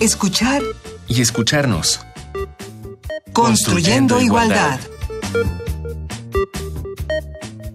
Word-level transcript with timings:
escuchar 0.00 0.62
y 1.08 1.20
escucharnos. 1.20 2.00
Construyendo, 3.32 4.20
igualdad. 4.20 4.78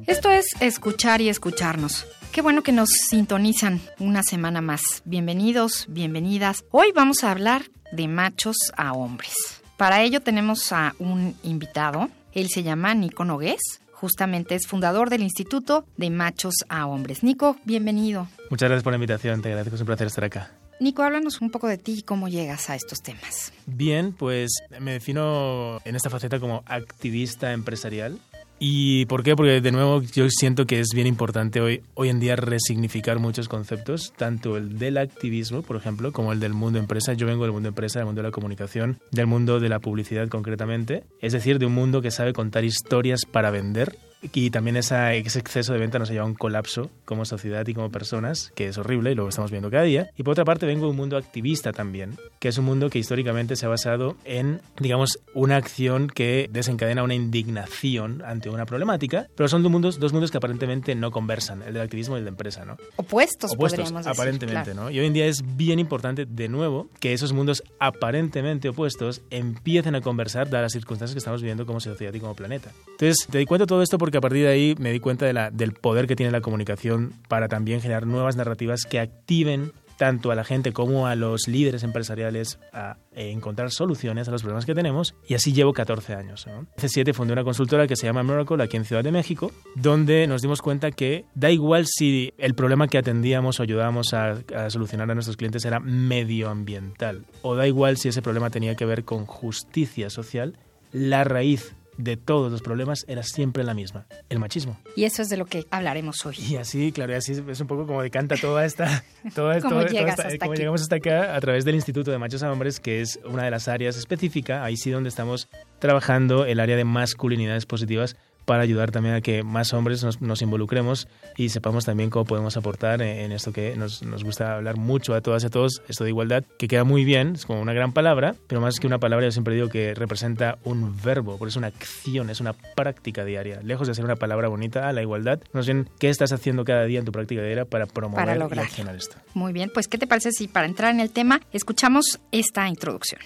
Esto 0.07 0.29
es 0.31 0.45
escuchar 0.59 1.21
y 1.21 1.29
escucharnos. 1.29 2.05
Qué 2.31 2.41
bueno 2.41 2.63
que 2.63 2.71
nos 2.71 2.89
sintonizan 2.89 3.81
una 3.99 4.23
semana 4.23 4.61
más. 4.61 4.81
Bienvenidos, 5.05 5.85
bienvenidas. 5.89 6.63
Hoy 6.71 6.91
vamos 6.95 7.23
a 7.23 7.31
hablar 7.31 7.63
de 7.91 8.07
machos 8.07 8.57
a 8.77 8.93
hombres. 8.93 9.61
Para 9.77 10.01
ello 10.01 10.21
tenemos 10.21 10.71
a 10.71 10.95
un 10.99 11.35
invitado. 11.43 12.09
Él 12.33 12.49
se 12.49 12.63
llama 12.63 12.93
Nico 12.95 13.25
Nogués. 13.25 13.81
Justamente 13.91 14.55
es 14.55 14.65
fundador 14.67 15.09
del 15.09 15.23
Instituto 15.23 15.85
de 15.95 16.09
Machos 16.09 16.55
a 16.67 16.87
Hombres. 16.87 17.23
Nico, 17.23 17.57
bienvenido. 17.63 18.27
Muchas 18.49 18.67
gracias 18.67 18.83
por 18.83 18.91
la 18.91 18.97
invitación, 18.97 19.41
te 19.41 19.49
agradezco, 19.49 19.75
es 19.75 19.81
un 19.81 19.87
placer 19.87 20.07
estar 20.07 20.25
acá. 20.25 20.51
Nico, 20.79 21.03
háblanos 21.03 21.41
un 21.41 21.49
poco 21.49 21.67
de 21.67 21.77
ti 21.77 21.99
y 21.99 22.01
cómo 22.03 22.27
llegas 22.27 22.69
a 22.69 22.75
estos 22.75 23.01
temas. 23.01 23.53
Bien, 23.65 24.13
pues 24.13 24.51
me 24.79 24.93
defino 24.93 25.79
en 25.85 25.95
esta 25.95 26.09
faceta 26.09 26.39
como 26.39 26.63
activista 26.65 27.53
empresarial. 27.53 28.19
¿Y 28.59 29.05
por 29.07 29.23
qué? 29.23 29.35
Porque 29.35 29.59
de 29.59 29.71
nuevo 29.71 30.01
yo 30.01 30.29
siento 30.29 30.65
que 30.65 30.79
es 30.79 30.89
bien 30.93 31.07
importante 31.07 31.59
hoy, 31.59 31.81
hoy 31.95 32.09
en 32.09 32.19
día 32.19 32.35
resignificar 32.35 33.19
muchos 33.19 33.49
conceptos, 33.49 34.13
tanto 34.15 34.55
el 34.55 34.79
del 34.79 34.97
activismo, 34.97 35.63
por 35.63 35.75
ejemplo, 35.75 36.13
como 36.13 36.31
el 36.31 36.39
del 36.39 36.53
mundo 36.53 36.79
empresa. 36.79 37.13
Yo 37.13 37.27
vengo 37.27 37.43
del 37.43 37.51
mundo 37.51 37.69
empresa, 37.69 37.99
del 37.99 38.05
mundo 38.05 38.21
de 38.21 38.27
la 38.29 38.31
comunicación, 38.31 38.99
del 39.11 39.27
mundo 39.27 39.59
de 39.59 39.69
la 39.69 39.79
publicidad 39.79 40.29
concretamente, 40.29 41.03
es 41.19 41.33
decir, 41.33 41.59
de 41.59 41.65
un 41.65 41.73
mundo 41.73 42.01
que 42.01 42.11
sabe 42.11 42.31
contar 42.31 42.63
historias 42.63 43.25
para 43.25 43.51
vender 43.51 43.97
y 44.31 44.49
también 44.49 44.77
esa, 44.77 45.13
ese 45.13 45.39
exceso 45.39 45.73
de 45.73 45.79
venta 45.79 45.99
nos 45.99 46.09
ha 46.09 46.13
llevado 46.13 46.27
a 46.27 46.31
un 46.31 46.37
colapso 46.37 46.89
como 47.05 47.25
sociedad 47.25 47.67
y 47.67 47.73
como 47.73 47.91
personas, 47.91 48.51
que 48.55 48.67
es 48.67 48.77
horrible 48.77 49.11
y 49.11 49.15
lo 49.15 49.27
estamos 49.27 49.51
viendo 49.51 49.69
cada 49.69 49.83
día. 49.83 50.09
Y 50.17 50.23
por 50.23 50.33
otra 50.33 50.45
parte 50.45 50.65
vengo 50.65 50.85
de 50.85 50.91
un 50.91 50.97
mundo 50.97 51.17
activista 51.17 51.73
también, 51.73 52.17
que 52.39 52.47
es 52.47 52.57
un 52.57 52.65
mundo 52.65 52.89
que 52.89 52.99
históricamente 52.99 53.55
se 53.55 53.65
ha 53.65 53.69
basado 53.69 54.15
en, 54.23 54.61
digamos, 54.79 55.19
una 55.33 55.57
acción 55.57 56.07
que 56.07 56.49
desencadena 56.51 57.03
una 57.03 57.15
indignación 57.15 58.21
ante 58.25 58.49
una 58.49 58.65
problemática, 58.65 59.27
pero 59.35 59.49
son 59.49 59.63
dos 59.63 59.71
mundos, 59.71 59.99
dos 59.99 60.13
mundos 60.13 60.31
que 60.31 60.37
aparentemente 60.37 60.95
no 60.95 61.11
conversan, 61.11 61.61
el 61.63 61.73
del 61.73 61.81
activismo 61.83 62.15
y 62.15 62.19
el 62.19 62.25
de 62.25 62.29
empresa, 62.29 62.65
¿no? 62.65 62.77
Opuestos, 62.95 63.51
Opuestos 63.51 63.79
podríamos 63.79 64.05
decir. 64.05 64.21
aparentemente, 64.21 64.73
¿no? 64.73 64.89
Y 64.89 64.99
hoy 64.99 65.07
en 65.07 65.13
día 65.13 65.25
es 65.25 65.43
bien 65.55 65.79
importante, 65.79 66.25
de 66.25 66.47
nuevo, 66.47 66.87
que 66.99 67.13
esos 67.13 67.33
mundos 67.33 67.63
aparentemente 67.79 68.69
opuestos 68.69 69.21
empiecen 69.29 69.95
a 69.95 70.01
conversar, 70.01 70.49
dadas 70.49 70.63
las 70.63 70.73
circunstancias 70.73 71.13
que 71.13 71.19
estamos 71.19 71.41
viviendo 71.41 71.65
como 71.65 71.79
sociedad 71.79 72.13
y 72.13 72.19
como 72.19 72.35
planeta. 72.35 72.71
Entonces, 72.91 73.27
te 73.29 73.37
di 73.37 73.45
cuenta 73.45 73.65
todo 73.65 73.81
esto 73.81 73.97
porque 73.97 74.12
a 74.17 74.21
partir 74.21 74.43
de 74.43 74.49
ahí 74.49 74.75
me 74.79 74.91
di 74.91 74.99
cuenta 74.99 75.25
del 75.51 75.73
poder 75.73 76.07
que 76.07 76.15
tiene 76.15 76.31
la 76.31 76.41
comunicación 76.41 77.13
para 77.27 77.47
también 77.47 77.81
generar 77.81 78.05
nuevas 78.05 78.35
narrativas 78.35 78.85
que 78.85 78.99
activen 78.99 79.71
tanto 79.97 80.31
a 80.31 80.35
la 80.35 80.43
gente 80.43 80.73
como 80.73 81.07
a 81.07 81.15
los 81.15 81.47
líderes 81.47 81.83
empresariales 81.83 82.59
a 82.71 82.97
eh, 83.13 83.29
encontrar 83.29 83.71
soluciones 83.71 84.27
a 84.27 84.31
los 84.31 84.41
problemas 84.41 84.65
que 84.65 84.73
tenemos 84.73 85.15
y 85.27 85.35
así 85.35 85.53
llevo 85.53 85.73
14 85.73 86.13
años. 86.13 86.45
¿no? 86.47 86.65
Hace 86.77 86.89
7 86.89 87.13
fundé 87.13 87.33
una 87.33 87.43
consultora 87.43 87.87
que 87.87 87.95
se 87.95 88.05
llama 88.05 88.23
Miracle 88.23 88.63
aquí 88.63 88.77
en 88.77 88.85
Ciudad 88.85 89.03
de 89.03 89.11
México, 89.11 89.51
donde 89.75 90.27
nos 90.27 90.41
dimos 90.41 90.61
cuenta 90.61 90.91
que 90.91 91.25
da 91.35 91.51
igual 91.51 91.85
si 91.87 92.33
el 92.37 92.53
problema 92.55 92.87
que 92.87 92.97
atendíamos 92.97 93.59
o 93.59 93.63
ayudábamos 93.63 94.13
a, 94.13 94.39
a 94.55 94.69
solucionar 94.69 95.09
a 95.11 95.13
nuestros 95.13 95.37
clientes 95.37 95.63
era 95.65 95.79
medioambiental 95.79 97.25
o 97.41 97.55
da 97.55 97.67
igual 97.67 97.97
si 97.97 98.09
ese 98.09 98.21
problema 98.21 98.49
tenía 98.49 98.75
que 98.75 98.85
ver 98.85 99.03
con 99.05 99.25
justicia 99.25 100.09
social, 100.09 100.57
la 100.91 101.23
raíz 101.23 101.75
de 101.97 102.17
todos 102.17 102.51
los 102.51 102.61
problemas 102.61 103.05
era 103.07 103.23
siempre 103.23 103.63
la 103.63 103.73
misma, 103.73 104.05
el 104.29 104.39
machismo. 104.39 104.77
Y 104.95 105.03
eso 105.03 105.21
es 105.21 105.29
de 105.29 105.37
lo 105.37 105.45
que 105.45 105.65
hablaremos 105.69 106.25
hoy. 106.25 106.35
Y 106.39 106.55
así, 106.55 106.91
claro, 106.91 107.13
y 107.13 107.15
así 107.15 107.33
es 107.47 107.59
un 107.61 107.67
poco 107.67 107.85
como 107.85 108.01
decanta 108.01 108.35
toda 108.35 108.65
esta... 108.65 109.03
Toda, 109.35 109.59
¿Cómo 109.61 109.75
toda- 109.81 109.87
toda 109.87 110.09
esta- 110.09 110.23
hasta 110.27 110.37
cómo 110.39 110.51
aquí? 110.53 110.59
llegamos 110.61 110.81
hasta 110.81 110.95
acá 110.97 111.35
a 111.35 111.39
través 111.39 111.65
del 111.65 111.75
Instituto 111.75 112.11
de 112.11 112.17
Machos 112.17 112.43
a 112.43 112.51
Hombres, 112.51 112.79
que 112.79 113.01
es 113.01 113.19
una 113.25 113.43
de 113.43 113.51
las 113.51 113.67
áreas 113.67 113.95
específicas, 113.97 114.61
ahí 114.63 114.75
sí 114.77 114.89
donde 114.91 115.09
estamos 115.09 115.47
trabajando 115.79 116.45
el 116.45 116.59
área 116.59 116.75
de 116.75 116.83
masculinidades 116.85 117.65
positivas 117.65 118.15
para 118.45 118.63
ayudar 118.63 118.91
también 118.91 119.15
a 119.15 119.21
que 119.21 119.43
más 119.43 119.73
hombres 119.73 120.03
nos, 120.03 120.21
nos 120.21 120.41
involucremos 120.41 121.07
y 121.37 121.49
sepamos 121.49 121.85
también 121.85 122.09
cómo 122.09 122.25
podemos 122.25 122.57
aportar 122.57 123.01
en, 123.01 123.17
en 123.17 123.31
esto 123.31 123.51
que 123.51 123.75
nos, 123.75 124.03
nos 124.03 124.23
gusta 124.23 124.55
hablar 124.55 124.77
mucho 124.77 125.13
a 125.13 125.21
todas 125.21 125.43
y 125.43 125.47
a 125.47 125.49
todos, 125.49 125.81
esto 125.87 126.03
de 126.03 126.09
igualdad, 126.09 126.43
que 126.57 126.67
queda 126.67 126.83
muy 126.83 127.05
bien, 127.05 127.33
es 127.35 127.45
como 127.45 127.61
una 127.61 127.73
gran 127.73 127.93
palabra, 127.93 128.35
pero 128.47 128.61
más 128.61 128.79
que 128.79 128.87
una 128.87 128.99
palabra 128.99 129.25
yo 129.25 129.31
siempre 129.31 129.55
digo 129.55 129.69
que 129.69 129.93
representa 129.93 130.57
un 130.63 130.95
verbo, 131.01 131.37
porque 131.37 131.49
es 131.49 131.55
una 131.55 131.67
acción, 131.67 132.29
es 132.29 132.41
una 132.41 132.53
práctica 132.53 133.25
diaria. 133.25 133.61
Lejos 133.63 133.87
de 133.87 133.95
ser 133.95 134.05
una 134.05 134.15
palabra 134.15 134.47
bonita, 134.47 134.91
la 134.91 135.01
igualdad, 135.01 135.39
más 135.53 135.65
bien, 135.65 135.89
¿qué 135.99 136.09
estás 136.09 136.31
haciendo 136.31 136.65
cada 136.65 136.85
día 136.85 136.99
en 136.99 137.05
tu 137.05 137.11
práctica 137.11 137.41
diaria 137.41 137.65
para 137.65 137.85
promover 137.85 138.25
Para 138.25 138.35
y 138.35 138.39
lograrlo. 138.39 138.63
accionar 138.63 138.95
esto? 138.95 139.15
Muy 139.33 139.53
bien, 139.53 139.71
pues 139.73 139.87
¿qué 139.87 139.97
te 139.97 140.07
parece 140.07 140.31
si 140.31 140.47
para 140.47 140.65
entrar 140.67 140.93
en 140.93 140.99
el 140.99 141.11
tema 141.11 141.41
escuchamos 141.51 142.19
esta 142.31 142.67
introducción? 142.67 143.21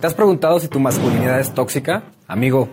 ¿Te 0.00 0.06
has 0.06 0.14
preguntado 0.14 0.58
si 0.58 0.68
tu 0.68 0.80
masculinidad 0.80 1.40
es 1.40 1.52
tóxica? 1.52 2.02
Amigo, 2.26 2.70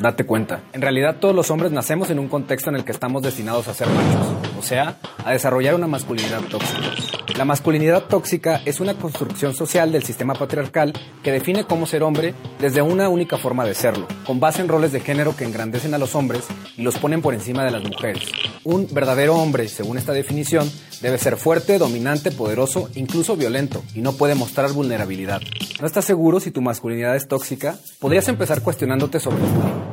date 0.00 0.24
cuenta. 0.24 0.62
En 0.72 0.82
realidad 0.82 1.16
todos 1.20 1.34
los 1.34 1.50
hombres 1.50 1.72
nacemos 1.72 2.10
en 2.10 2.18
un 2.18 2.28
contexto 2.28 2.70
en 2.70 2.76
el 2.76 2.84
que 2.84 2.92
estamos 2.92 3.22
destinados 3.22 3.68
a 3.68 3.74
ser 3.74 3.88
machos, 3.88 4.26
o 4.58 4.62
sea, 4.62 4.96
a 5.24 5.32
desarrollar 5.32 5.74
una 5.74 5.86
masculinidad 5.86 6.40
tóxica. 6.42 6.90
La 7.36 7.44
masculinidad 7.44 8.04
tóxica 8.04 8.60
es 8.64 8.80
una 8.80 8.94
construcción 8.94 9.54
social 9.54 9.92
del 9.92 10.02
sistema 10.02 10.34
patriarcal 10.34 10.92
que 11.22 11.30
define 11.30 11.64
cómo 11.64 11.86
ser 11.86 12.02
hombre 12.02 12.34
desde 12.58 12.82
una 12.82 13.08
única 13.08 13.38
forma 13.38 13.64
de 13.64 13.74
serlo, 13.74 14.08
con 14.26 14.40
base 14.40 14.60
en 14.60 14.68
roles 14.68 14.90
de 14.90 15.00
género 15.00 15.36
que 15.36 15.44
engrandecen 15.44 15.94
a 15.94 15.98
los 15.98 16.14
hombres 16.16 16.46
y 16.76 16.82
los 16.82 16.98
ponen 16.98 17.22
por 17.22 17.34
encima 17.34 17.64
de 17.64 17.70
las 17.70 17.84
mujeres. 17.84 18.24
Un 18.64 18.88
verdadero 18.92 19.36
hombre, 19.36 19.68
según 19.68 19.98
esta 19.98 20.12
definición, 20.12 20.68
debe 21.00 21.18
ser 21.18 21.36
fuerte, 21.36 21.78
dominante, 21.78 22.32
poderoso, 22.32 22.88
incluso 22.96 23.36
violento, 23.36 23.84
y 23.94 24.00
no 24.00 24.14
puede 24.14 24.34
mostrar 24.34 24.72
vulnerabilidad. 24.72 25.40
¿No 25.80 25.86
estás 25.86 26.04
seguro 26.04 26.40
si 26.40 26.50
tu 26.50 26.60
masculinidad 26.60 27.14
es 27.14 27.28
tóxica? 27.28 27.76
Podrías 28.00 28.28
empezar 28.28 28.62
cuestionándote 28.62 29.20
sobre 29.20 29.38
bullying. 29.38 29.87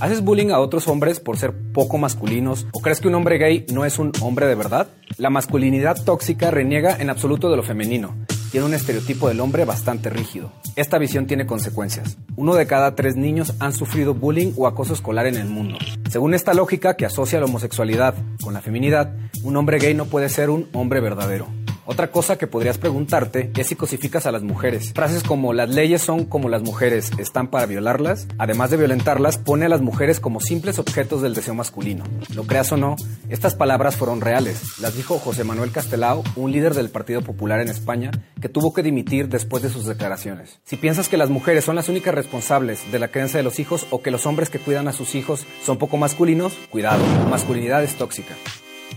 ¿Haces 0.00 0.22
bullying 0.22 0.48
a 0.48 0.60
otros 0.60 0.88
hombres 0.88 1.20
por 1.20 1.36
ser 1.36 1.52
poco 1.74 1.98
masculinos? 1.98 2.66
¿O 2.72 2.80
crees 2.80 3.00
que 3.00 3.08
un 3.08 3.14
hombre 3.14 3.36
gay 3.36 3.66
no 3.70 3.84
es 3.84 3.98
un 3.98 4.12
hombre 4.22 4.46
de 4.46 4.54
verdad? 4.54 4.88
La 5.18 5.28
masculinidad 5.28 6.02
tóxica 6.02 6.50
reniega 6.50 6.96
en 6.98 7.10
absoluto 7.10 7.50
de 7.50 7.58
lo 7.58 7.62
femenino. 7.62 8.16
Tiene 8.50 8.64
un 8.64 8.72
estereotipo 8.72 9.28
del 9.28 9.40
hombre 9.40 9.66
bastante 9.66 10.08
rígido. 10.08 10.52
Esta 10.74 10.96
visión 10.96 11.26
tiene 11.26 11.44
consecuencias. 11.44 12.16
Uno 12.34 12.54
de 12.54 12.66
cada 12.66 12.96
tres 12.96 13.16
niños 13.16 13.52
han 13.60 13.74
sufrido 13.74 14.14
bullying 14.14 14.54
o 14.56 14.66
acoso 14.66 14.94
escolar 14.94 15.26
en 15.26 15.36
el 15.36 15.50
mundo. 15.50 15.76
Según 16.08 16.32
esta 16.32 16.54
lógica 16.54 16.96
que 16.96 17.04
asocia 17.04 17.38
la 17.38 17.44
homosexualidad 17.44 18.14
con 18.42 18.54
la 18.54 18.62
feminidad, 18.62 19.14
un 19.42 19.54
hombre 19.58 19.78
gay 19.78 19.92
no 19.92 20.06
puede 20.06 20.30
ser 20.30 20.48
un 20.48 20.66
hombre 20.72 21.00
verdadero. 21.00 21.46
Otra 21.86 22.10
cosa 22.10 22.38
que 22.38 22.46
podrías 22.46 22.78
preguntarte 22.78 23.50
es 23.56 23.66
si 23.66 23.76
cosificas 23.76 24.26
a 24.26 24.32
las 24.32 24.42
mujeres. 24.42 24.92
Frases 24.94 25.22
como 25.22 25.52
las 25.52 25.70
leyes 25.70 26.02
son 26.02 26.24
como 26.24 26.48
las 26.48 26.62
mujeres 26.62 27.10
están 27.18 27.48
para 27.48 27.66
violarlas, 27.66 28.28
además 28.38 28.70
de 28.70 28.76
violentarlas, 28.76 29.38
pone 29.38 29.66
a 29.66 29.68
las 29.68 29.80
mujeres 29.80 30.20
como 30.20 30.40
simples 30.40 30.78
objetos 30.78 31.22
del 31.22 31.34
deseo 31.34 31.54
masculino. 31.54 32.04
Lo 32.34 32.44
creas 32.44 32.70
o 32.72 32.76
no, 32.76 32.96
estas 33.28 33.54
palabras 33.54 33.96
fueron 33.96 34.20
reales. 34.20 34.78
Las 34.80 34.96
dijo 34.96 35.18
José 35.18 35.44
Manuel 35.44 35.72
Castelao, 35.72 36.22
un 36.36 36.52
líder 36.52 36.74
del 36.74 36.90
Partido 36.90 37.22
Popular 37.22 37.60
en 37.60 37.68
España, 37.68 38.10
que 38.40 38.48
tuvo 38.48 38.72
que 38.72 38.82
dimitir 38.82 39.28
después 39.28 39.62
de 39.62 39.70
sus 39.70 39.86
declaraciones. 39.86 40.60
Si 40.64 40.76
piensas 40.76 41.08
que 41.08 41.16
las 41.16 41.30
mujeres 41.30 41.64
son 41.64 41.76
las 41.76 41.88
únicas 41.88 42.14
responsables 42.14 42.90
de 42.92 42.98
la 42.98 43.08
crianza 43.08 43.38
de 43.38 43.44
los 43.44 43.58
hijos 43.58 43.86
o 43.90 44.02
que 44.02 44.10
los 44.10 44.26
hombres 44.26 44.50
que 44.50 44.58
cuidan 44.58 44.88
a 44.88 44.92
sus 44.92 45.14
hijos 45.14 45.46
son 45.64 45.78
poco 45.78 45.96
masculinos, 45.96 46.52
cuidado, 46.70 47.04
masculinidad 47.28 47.82
es 47.82 47.96
tóxica. 47.96 48.34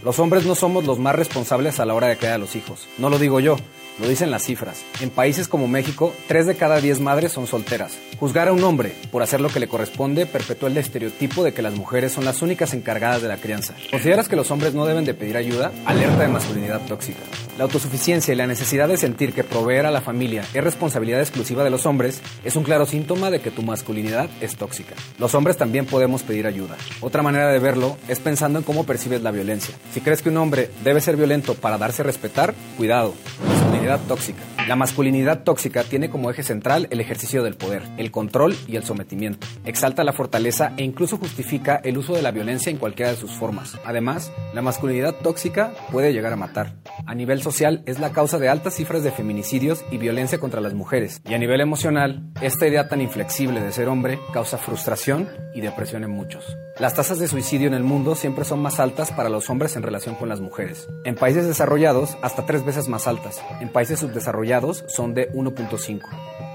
Los 0.04 0.20
hombres 0.20 0.46
no 0.46 0.54
somos 0.54 0.84
los 0.84 1.00
más 1.00 1.16
responsables 1.16 1.80
a 1.80 1.86
la 1.86 1.94
hora 1.94 2.08
de 2.08 2.18
criar 2.18 2.34
a 2.34 2.38
los 2.38 2.58
hijos. 2.58 2.90
No 2.98 3.10
lo 3.10 3.20
digo 3.20 3.40
yo, 3.40 3.56
lo 4.02 4.08
dicen 4.10 4.32
las 4.32 4.44
cifras. 4.44 4.84
En 5.00 5.10
países 5.10 5.48
como 5.48 5.70
México, 5.70 6.14
3 6.28 6.46
de 6.46 6.56
cada 6.56 6.82
10 6.82 7.00
madres 7.00 7.32
son 7.32 7.48
solteras. 7.48 7.98
Juzgar 8.20 8.50
a 8.50 8.52
un 8.52 8.62
hombre 8.66 8.94
por 9.14 9.24
hacer 9.24 9.40
lo 9.40 9.48
que 9.48 9.62
le 9.62 9.70
corresponde 9.70 10.26
perpetúa 10.26 10.68
el 10.68 10.78
estereotipo 10.78 11.42
de 11.46 11.54
que 11.54 11.62
las 11.62 11.76
mujeres 11.76 12.12
son 12.12 12.26
las 12.26 12.42
únicas 12.42 12.74
encargadas 12.74 13.22
de 13.22 13.30
la 13.30 13.38
crianza. 13.38 13.76
¿Consideras 13.92 14.28
que 14.28 14.36
los 14.36 14.52
hombres 14.52 14.74
no 14.74 14.86
deben 14.86 15.06
de 15.06 15.14
pedir 15.14 15.38
ayuda? 15.38 15.72
Alerta 15.86 16.24
de 16.24 16.28
masculinidad 16.28 16.82
tóxica. 16.86 17.22
La 17.58 17.66
autosuficiencia 17.66 18.34
y 18.34 18.38
la 18.38 18.48
necesidad 18.48 18.88
de 18.88 18.98
sentir 18.98 19.32
que 19.32 19.44
proveer 19.44 19.86
a 19.86 19.92
la 19.92 20.02
familia 20.02 20.44
es 20.56 20.64
responsabilidad 20.64 21.20
exclusiva 21.20 21.64
de 21.64 21.70
los 21.70 21.86
hombres 21.86 22.20
es 22.44 22.56
un 22.56 22.64
claro 22.64 22.88
síntoma 22.88 23.30
de 23.30 23.42
que 23.42 23.52
tu 23.52 23.62
masculinidad 23.62 24.28
es 24.42 24.56
tóxica. 24.56 24.96
Los 25.20 25.36
hombres 25.36 25.56
también 25.56 25.86
podemos 25.86 26.24
pedir 26.24 26.48
ayuda. 26.48 26.78
Otra 27.00 27.22
manera 27.22 27.50
de 27.50 27.60
verlo 27.60 27.98
es 28.08 28.20
pensando 28.20 28.58
en 28.58 28.66
cómo 28.66 28.86
percibes 28.86 29.22
la 29.22 29.30
violencia. 29.30 29.76
Si 29.94 30.02
crees 30.02 30.24
que 30.24 30.30
un 30.30 30.38
hombre 30.38 30.72
debe 30.84 31.00
ser 31.00 31.16
violento 31.16 31.54
para 31.54 31.78
darse 31.78 32.02
a 32.02 32.06
respetar, 32.06 32.56
cuidado. 32.76 33.14
Masculinidad 33.48 34.00
tóxica. 34.08 34.42
La 34.66 34.78
masculinidad 34.78 35.44
tóxica 35.44 35.84
tiene 35.84 36.10
como 36.10 36.32
eje 36.32 36.42
central 36.42 36.88
el 36.90 37.02
ejercicio 37.02 37.44
del 37.44 37.56
poder, 37.56 37.84
el 37.98 38.12
control 38.12 38.56
y 38.66 38.78
el 38.78 38.86
sometimiento. 38.86 39.46
Exalta 39.66 40.06
la 40.06 40.14
fortaleza 40.14 40.72
e 40.78 40.84
incluso 40.84 41.18
justifica 41.18 41.82
el 41.84 41.98
uso 41.98 42.14
de 42.16 42.22
la 42.22 42.32
violencia 42.32 42.70
en 42.70 42.78
cualquiera 42.78 43.12
de 43.12 43.18
sus 43.18 43.32
formas. 43.32 43.78
Además, 43.84 44.32
la 44.54 44.62
masculinidad 44.62 45.16
tóxica 45.16 45.74
puede 45.92 46.14
llegar 46.14 46.32
a 46.32 46.38
matar. 46.38 46.76
A 47.06 47.14
nivel 47.14 47.42
social 47.42 47.84
es 47.86 48.00
la 48.00 48.14
causa 48.14 48.40
de 48.40 48.48
altas 48.48 48.76
cifras 48.76 49.04
de 49.04 49.12
feminicidios 49.12 49.84
y 49.92 49.98
violencia 49.98 50.40
contra 50.40 50.62
las 50.62 50.74
mujeres. 50.74 51.22
Y 51.28 51.34
a 51.34 51.40
nivel 51.40 51.60
emocional, 51.60 52.24
esta 52.40 52.66
idea 52.66 52.88
tan 52.88 53.02
inflexible 53.02 53.60
de 53.60 53.72
ser 53.74 53.90
hombre 53.90 54.18
causa 54.32 54.58
frustración 54.58 55.28
y 55.54 55.60
depresión 55.60 56.06
en 56.06 56.12
muchos. 56.12 56.56
Las 56.80 56.96
tasas 56.96 57.20
de 57.20 57.28
suicidio 57.28 57.68
en 57.68 57.76
el 57.76 57.84
mundo 57.84 58.16
siempre 58.16 58.46
son 58.46 58.62
más 58.62 58.80
altas 58.80 59.12
para 59.12 59.30
los 59.30 59.50
hombres 59.50 59.76
en 59.76 59.84
relación 59.84 60.16
con 60.16 60.30
las 60.30 60.40
mujeres. 60.40 60.88
En 61.04 61.16
países 61.16 61.46
desarrollados, 61.46 62.18
hasta 62.22 62.46
tres 62.46 62.66
veces 62.66 62.88
más 62.88 63.08
altas. 63.08 63.44
En 63.60 63.70
países 63.70 64.00
subdesarrollados 64.00 64.53
son 64.88 65.14
de 65.14 65.32
1.5. 65.32 66.02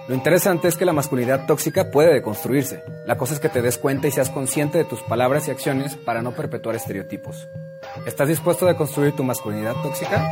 Lo 0.09 0.15
interesante 0.15 0.69
es 0.69 0.77
que 0.77 0.85
la 0.87 0.93
masculinidad 0.93 1.47
tóxica 1.47 1.91
puede 1.91 2.15
deconstruirse. 2.15 2.83
La 3.06 3.19
cosa 3.19 3.35
es 3.35 3.41
que 3.41 3.49
te 3.49 3.61
des 3.61 3.77
cuenta 3.77 4.09
y 4.09 4.11
seas 4.11 4.31
consciente 4.31 4.79
de 4.79 4.85
tus 4.85 5.03
palabras 5.03 5.49
y 5.49 5.50
acciones 5.50 5.97
para 5.97 6.23
no 6.23 6.33
perpetuar 6.33 6.77
estereotipos. 6.77 7.47
¿Estás 8.06 8.29
dispuesto 8.29 8.65
a 8.65 8.71
deconstruir 8.71 9.15
tu 9.15 9.23
masculinidad 9.23 9.75
tóxica? 9.83 10.31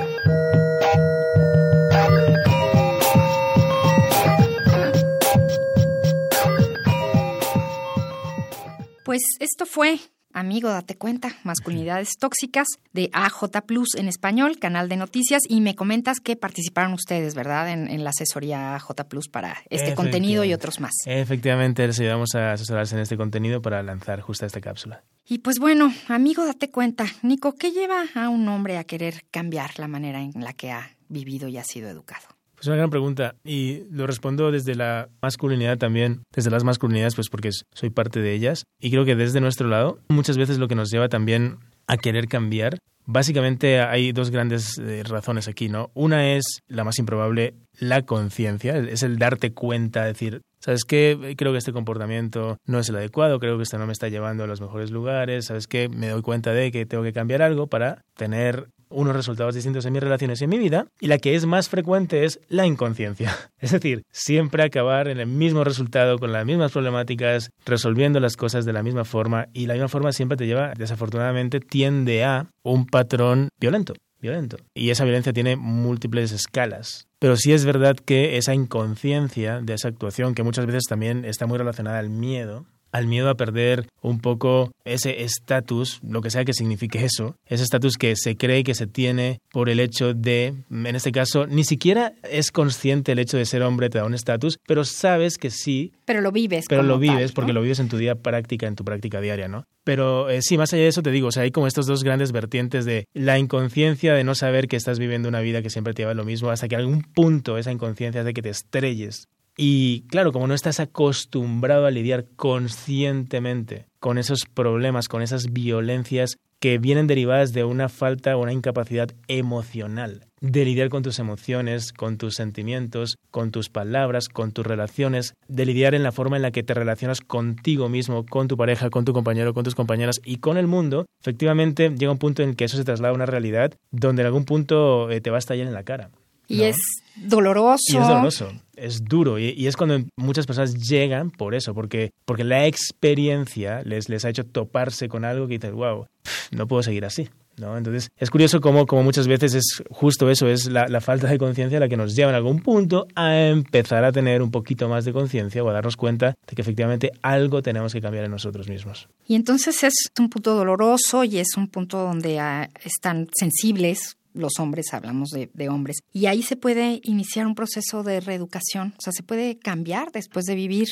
Pues 9.04 9.22
esto 9.40 9.66
fue, 9.66 9.98
amigo, 10.36 10.68
date 10.68 10.96
cuenta, 10.96 11.34
masculinidades 11.44 12.10
tóxicas 12.18 12.68
de 12.92 13.08
AJ 13.12 13.62
Plus 13.66 13.94
en 13.96 14.06
español, 14.06 14.58
canal 14.58 14.88
de 14.88 14.96
noticias, 14.96 15.42
y 15.48 15.60
me 15.60 15.74
comentas 15.74 16.20
que 16.20 16.36
participaron 16.36 16.92
ustedes, 16.92 17.34
¿verdad?, 17.34 17.70
en, 17.72 18.04
la 18.04 18.10
asesoría 18.10 18.74
AJ 18.74 18.92
Plus 19.08 19.28
para 19.28 19.56
este 19.70 19.94
contenido 19.94 20.44
y 20.44 20.52
otros 20.52 20.78
más. 20.78 20.92
Efectivamente, 21.06 21.86
les 21.86 21.98
ayudamos 21.98 22.34
a 22.34 22.52
asesorarse 22.52 22.94
en 22.94 23.00
este 23.00 23.16
contenido 23.16 23.62
para 23.62 23.82
lanzar 23.82 24.20
justo 24.20 24.44
esta 24.44 24.60
cápsula. 24.60 25.02
Y 25.26 25.38
pues 25.38 25.58
bueno, 25.58 25.92
amigo, 26.08 26.44
date 26.44 26.70
cuenta, 26.70 27.06
Nico, 27.22 27.54
¿qué 27.54 27.72
lleva 27.72 28.04
a 28.14 28.28
un 28.28 28.46
hombre 28.48 28.76
a 28.76 28.84
querer 28.84 29.24
cambiar 29.30 29.78
la 29.78 29.88
manera 29.88 30.20
en 30.20 30.44
la 30.44 30.52
que 30.52 30.70
ha 30.70 30.90
vivido 31.08 31.48
y 31.48 31.56
ha 31.56 31.64
sido 31.64 31.88
educado? 31.88 32.35
Es 32.66 32.68
una 32.68 32.78
gran 32.78 32.90
pregunta 32.90 33.36
y 33.44 33.84
lo 33.92 34.08
respondo 34.08 34.50
desde 34.50 34.74
la 34.74 35.08
masculinidad 35.22 35.78
también, 35.78 36.24
desde 36.34 36.50
las 36.50 36.64
masculinidades, 36.64 37.14
pues 37.14 37.28
porque 37.30 37.50
soy 37.72 37.90
parte 37.90 38.18
de 38.18 38.34
ellas. 38.34 38.64
Y 38.80 38.90
creo 38.90 39.04
que 39.04 39.14
desde 39.14 39.40
nuestro 39.40 39.68
lado, 39.68 40.00
muchas 40.08 40.36
veces 40.36 40.58
lo 40.58 40.66
que 40.66 40.74
nos 40.74 40.90
lleva 40.90 41.08
también 41.08 41.58
a 41.86 41.96
querer 41.96 42.26
cambiar 42.26 42.78
Básicamente 43.08 43.80
hay 43.80 44.10
dos 44.10 44.30
grandes 44.30 44.78
eh, 44.78 45.04
razones 45.04 45.46
aquí, 45.46 45.68
¿no? 45.68 45.92
Una 45.94 46.32
es 46.32 46.58
la 46.66 46.82
más 46.82 46.98
improbable, 46.98 47.54
la 47.78 48.02
conciencia, 48.02 48.76
es 48.78 49.04
el 49.04 49.16
darte 49.16 49.52
cuenta, 49.52 50.04
decir, 50.04 50.42
¿sabes 50.58 50.82
qué? 50.84 51.36
Creo 51.38 51.52
que 51.52 51.58
este 51.58 51.72
comportamiento 51.72 52.58
no 52.66 52.80
es 52.80 52.88
el 52.88 52.96
adecuado, 52.96 53.38
creo 53.38 53.58
que 53.58 53.62
esto 53.62 53.78
no 53.78 53.86
me 53.86 53.92
está 53.92 54.08
llevando 54.08 54.42
a 54.42 54.48
los 54.48 54.60
mejores 54.60 54.90
lugares, 54.90 55.46
¿sabes 55.46 55.68
qué? 55.68 55.88
Me 55.88 56.08
doy 56.08 56.22
cuenta 56.22 56.50
de 56.50 56.72
que 56.72 56.84
tengo 56.84 57.04
que 57.04 57.12
cambiar 57.12 57.42
algo 57.42 57.68
para 57.68 58.02
tener 58.16 58.70
unos 58.88 59.14
resultados 59.14 59.54
distintos 59.54 59.84
en 59.86 59.92
mis 59.92 60.02
relaciones 60.02 60.40
y 60.40 60.44
en 60.44 60.50
mi 60.50 60.58
vida, 60.58 60.86
y 61.00 61.06
la 61.06 61.18
que 61.18 61.34
es 61.34 61.46
más 61.46 61.68
frecuente 61.68 62.24
es 62.24 62.40
la 62.48 62.66
inconsciencia. 62.66 63.36
Es 63.58 63.72
decir, 63.72 64.02
siempre 64.10 64.62
acabar 64.62 65.08
en 65.08 65.18
el 65.18 65.26
mismo 65.26 65.64
resultado, 65.64 66.18
con 66.18 66.30
las 66.30 66.44
mismas 66.44 66.72
problemáticas, 66.72 67.50
resolviendo 67.64 68.20
las 68.20 68.36
cosas 68.36 68.64
de 68.64 68.72
la 68.72 68.82
misma 68.82 69.04
forma, 69.04 69.48
y 69.52 69.66
la 69.66 69.74
misma 69.74 69.88
forma 69.88 70.12
siempre 70.12 70.36
te 70.36 70.46
lleva, 70.46 70.72
desafortunadamente, 70.76 71.58
tiende 71.60 72.22
a 72.24 72.50
un 72.62 72.86
patrón 72.86 73.48
violento. 73.58 73.94
Violento. 74.20 74.56
Y 74.74 74.90
esa 74.90 75.04
violencia 75.04 75.32
tiene 75.32 75.56
múltiples 75.56 76.32
escalas. 76.32 77.06
Pero 77.18 77.36
sí 77.36 77.52
es 77.52 77.64
verdad 77.64 77.96
que 77.96 78.36
esa 78.38 78.54
inconsciencia 78.54 79.60
de 79.60 79.74
esa 79.74 79.88
actuación, 79.88 80.34
que 80.34 80.42
muchas 80.42 80.66
veces 80.66 80.84
también 80.88 81.24
está 81.24 81.46
muy 81.46 81.58
relacionada 81.58 81.98
al 81.98 82.10
miedo, 82.10 82.66
al 82.96 83.06
miedo 83.06 83.28
a 83.28 83.34
perder 83.34 83.86
un 84.00 84.20
poco 84.20 84.72
ese 84.84 85.22
estatus, 85.22 86.00
lo 86.02 86.22
que 86.22 86.30
sea 86.30 86.44
que 86.44 86.54
signifique 86.54 87.04
eso, 87.04 87.36
ese 87.44 87.62
estatus 87.62 87.96
que 87.98 88.16
se 88.16 88.36
cree 88.36 88.64
que 88.64 88.74
se 88.74 88.86
tiene 88.86 89.40
por 89.50 89.68
el 89.68 89.80
hecho 89.80 90.14
de, 90.14 90.54
en 90.70 90.96
este 90.96 91.12
caso, 91.12 91.46
ni 91.46 91.64
siquiera 91.64 92.14
es 92.30 92.50
consciente 92.50 93.12
el 93.12 93.18
hecho 93.18 93.36
de 93.36 93.44
ser 93.44 93.62
hombre 93.62 93.90
te 93.90 93.98
da 93.98 94.04
un 94.04 94.14
estatus, 94.14 94.58
pero 94.66 94.84
sabes 94.84 95.36
que 95.36 95.50
sí. 95.50 95.92
Pero 96.06 96.22
lo 96.22 96.32
vives. 96.32 96.66
Pero 96.68 96.82
lo 96.82 96.98
vives 96.98 97.32
porque 97.32 97.52
lo 97.52 97.60
vives 97.60 97.80
en 97.80 97.88
tu 97.88 97.98
día 97.98 98.14
práctica, 98.14 98.66
en 98.66 98.76
tu 98.76 98.84
práctica 98.84 99.20
diaria, 99.20 99.48
¿no? 99.48 99.64
Pero 99.84 100.30
eh, 100.30 100.40
sí, 100.42 100.56
más 100.56 100.72
allá 100.72 100.82
de 100.82 100.88
eso 100.88 101.02
te 101.02 101.10
digo, 101.10 101.28
o 101.28 101.32
sea, 101.32 101.42
hay 101.42 101.50
como 101.50 101.66
estos 101.66 101.86
dos 101.86 102.02
grandes 102.02 102.32
vertientes 102.32 102.84
de 102.84 103.04
la 103.12 103.38
inconsciencia 103.38 104.14
de 104.14 104.24
no 104.24 104.34
saber 104.34 104.68
que 104.68 104.76
estás 104.76 104.98
viviendo 104.98 105.28
una 105.28 105.40
vida 105.40 105.62
que 105.62 105.70
siempre 105.70 105.94
te 105.94 106.02
lleva 106.02 106.14
lo 106.14 106.24
mismo, 106.24 106.50
hasta 106.50 106.66
que 106.66 106.76
algún 106.76 107.02
punto 107.02 107.58
esa 107.58 107.72
inconsciencia 107.72 108.22
hace 108.22 108.34
que 108.34 108.42
te 108.42 108.48
estrelles 108.48 109.28
y 109.56 110.02
claro, 110.08 110.32
como 110.32 110.46
no 110.46 110.54
estás 110.54 110.80
acostumbrado 110.80 111.86
a 111.86 111.90
lidiar 111.90 112.26
conscientemente 112.36 113.86
con 113.98 114.18
esos 114.18 114.44
problemas, 114.44 115.08
con 115.08 115.22
esas 115.22 115.52
violencias 115.52 116.38
que 116.60 116.78
vienen 116.78 117.06
derivadas 117.06 117.52
de 117.52 117.64
una 117.64 117.88
falta 117.88 118.36
o 118.36 118.42
una 118.42 118.52
incapacidad 118.52 119.10
emocional 119.28 120.26
de 120.40 120.64
lidiar 120.64 120.88
con 120.90 121.02
tus 121.02 121.18
emociones, 121.18 121.92
con 121.92 122.18
tus 122.18 122.34
sentimientos, 122.34 123.18
con 123.30 123.50
tus 123.50 123.68
palabras, 123.68 124.28
con 124.28 124.52
tus 124.52 124.66
relaciones, 124.66 125.34
de 125.48 125.66
lidiar 125.66 125.94
en 125.94 126.02
la 126.02 126.12
forma 126.12 126.36
en 126.36 126.42
la 126.42 126.50
que 126.50 126.62
te 126.62 126.74
relacionas 126.74 127.20
contigo 127.20 127.88
mismo, 127.88 128.24
con 128.26 128.48
tu 128.48 128.56
pareja, 128.56 128.90
con 128.90 129.04
tu 129.04 129.12
compañero, 129.12 129.54
con 129.54 129.64
tus 129.64 129.74
compañeras 129.74 130.20
y 130.24 130.36
con 130.36 130.56
el 130.56 130.66
mundo, 130.66 131.06
efectivamente 131.20 131.90
llega 131.90 132.12
un 132.12 132.18
punto 132.18 132.42
en 132.42 132.54
que 132.54 132.64
eso 132.64 132.76
se 132.76 132.84
traslada 132.84 133.12
a 133.12 133.16
una 133.16 133.26
realidad 133.26 133.72
donde 133.90 134.22
en 134.22 134.26
algún 134.26 134.44
punto 134.44 135.10
eh, 135.10 135.20
te 135.20 135.30
va 135.30 135.36
a 135.36 135.38
estallar 135.38 135.66
en 135.66 135.74
la 135.74 135.84
cara. 135.84 136.10
Y 136.48 136.62
es 136.62 136.76
doloroso. 137.16 137.82
Y 137.88 137.96
es 137.96 138.08
doloroso, 138.08 138.52
es 138.76 139.04
duro. 139.04 139.38
Y, 139.38 139.66
es 139.66 139.76
cuando 139.76 139.98
muchas 140.16 140.46
personas 140.46 140.74
llegan 140.74 141.30
por 141.30 141.54
eso, 141.54 141.74
porque, 141.74 142.12
porque 142.24 142.44
la 142.44 142.66
experiencia 142.66 143.82
les, 143.84 144.08
les 144.08 144.24
ha 144.24 144.30
hecho 144.30 144.44
toparse 144.44 145.08
con 145.08 145.24
algo 145.24 145.46
que 145.46 145.54
dices, 145.54 145.72
wow, 145.72 146.06
no 146.50 146.66
puedo 146.66 146.82
seguir 146.82 147.04
así. 147.04 147.28
¿No? 147.58 147.78
Entonces, 147.78 148.10
es 148.18 148.30
curioso 148.30 148.60
cómo, 148.60 148.84
como 148.84 149.02
muchas 149.02 149.26
veces 149.26 149.54
es 149.54 149.82
justo 149.90 150.28
eso, 150.28 150.46
es 150.46 150.66
la, 150.66 150.88
la 150.88 151.00
falta 151.00 151.26
de 151.26 151.38
conciencia 151.38 151.80
la 151.80 151.88
que 151.88 151.96
nos 151.96 152.14
lleva 152.14 152.28
en 152.28 152.36
algún 152.36 152.60
punto 152.60 153.06
a 153.14 153.34
empezar 153.48 154.04
a 154.04 154.12
tener 154.12 154.42
un 154.42 154.50
poquito 154.50 154.90
más 154.90 155.06
de 155.06 155.14
conciencia 155.14 155.64
o 155.64 155.70
a 155.70 155.72
darnos 155.72 155.96
cuenta 155.96 156.34
de 156.46 156.54
que 156.54 156.60
efectivamente 156.60 157.12
algo 157.22 157.62
tenemos 157.62 157.94
que 157.94 158.02
cambiar 158.02 158.26
en 158.26 158.32
nosotros 158.32 158.68
mismos. 158.68 159.08
Y 159.26 159.36
entonces 159.36 159.82
es 159.84 159.94
un 160.18 160.28
punto 160.28 160.54
doloroso 160.54 161.24
y 161.24 161.38
es 161.38 161.56
un 161.56 161.68
punto 161.68 161.96
donde 161.96 162.38
ah, 162.38 162.68
están 162.84 163.26
sensibles 163.32 164.18
los 164.36 164.58
hombres, 164.58 164.92
hablamos 164.92 165.30
de, 165.30 165.68
hombres, 165.68 165.98
y 166.12 166.26
ahí 166.26 166.42
se 166.42 166.56
puede 166.56 167.00
iniciar 167.02 167.46
un 167.46 167.54
proceso 167.54 168.02
de 168.02 168.20
reeducación, 168.20 168.94
o 168.98 169.00
sea, 169.00 169.12
se 169.12 169.22
puede 169.22 169.58
cambiar 169.58 170.12
después 170.12 170.44
de 170.44 170.54
vivir 170.54 170.88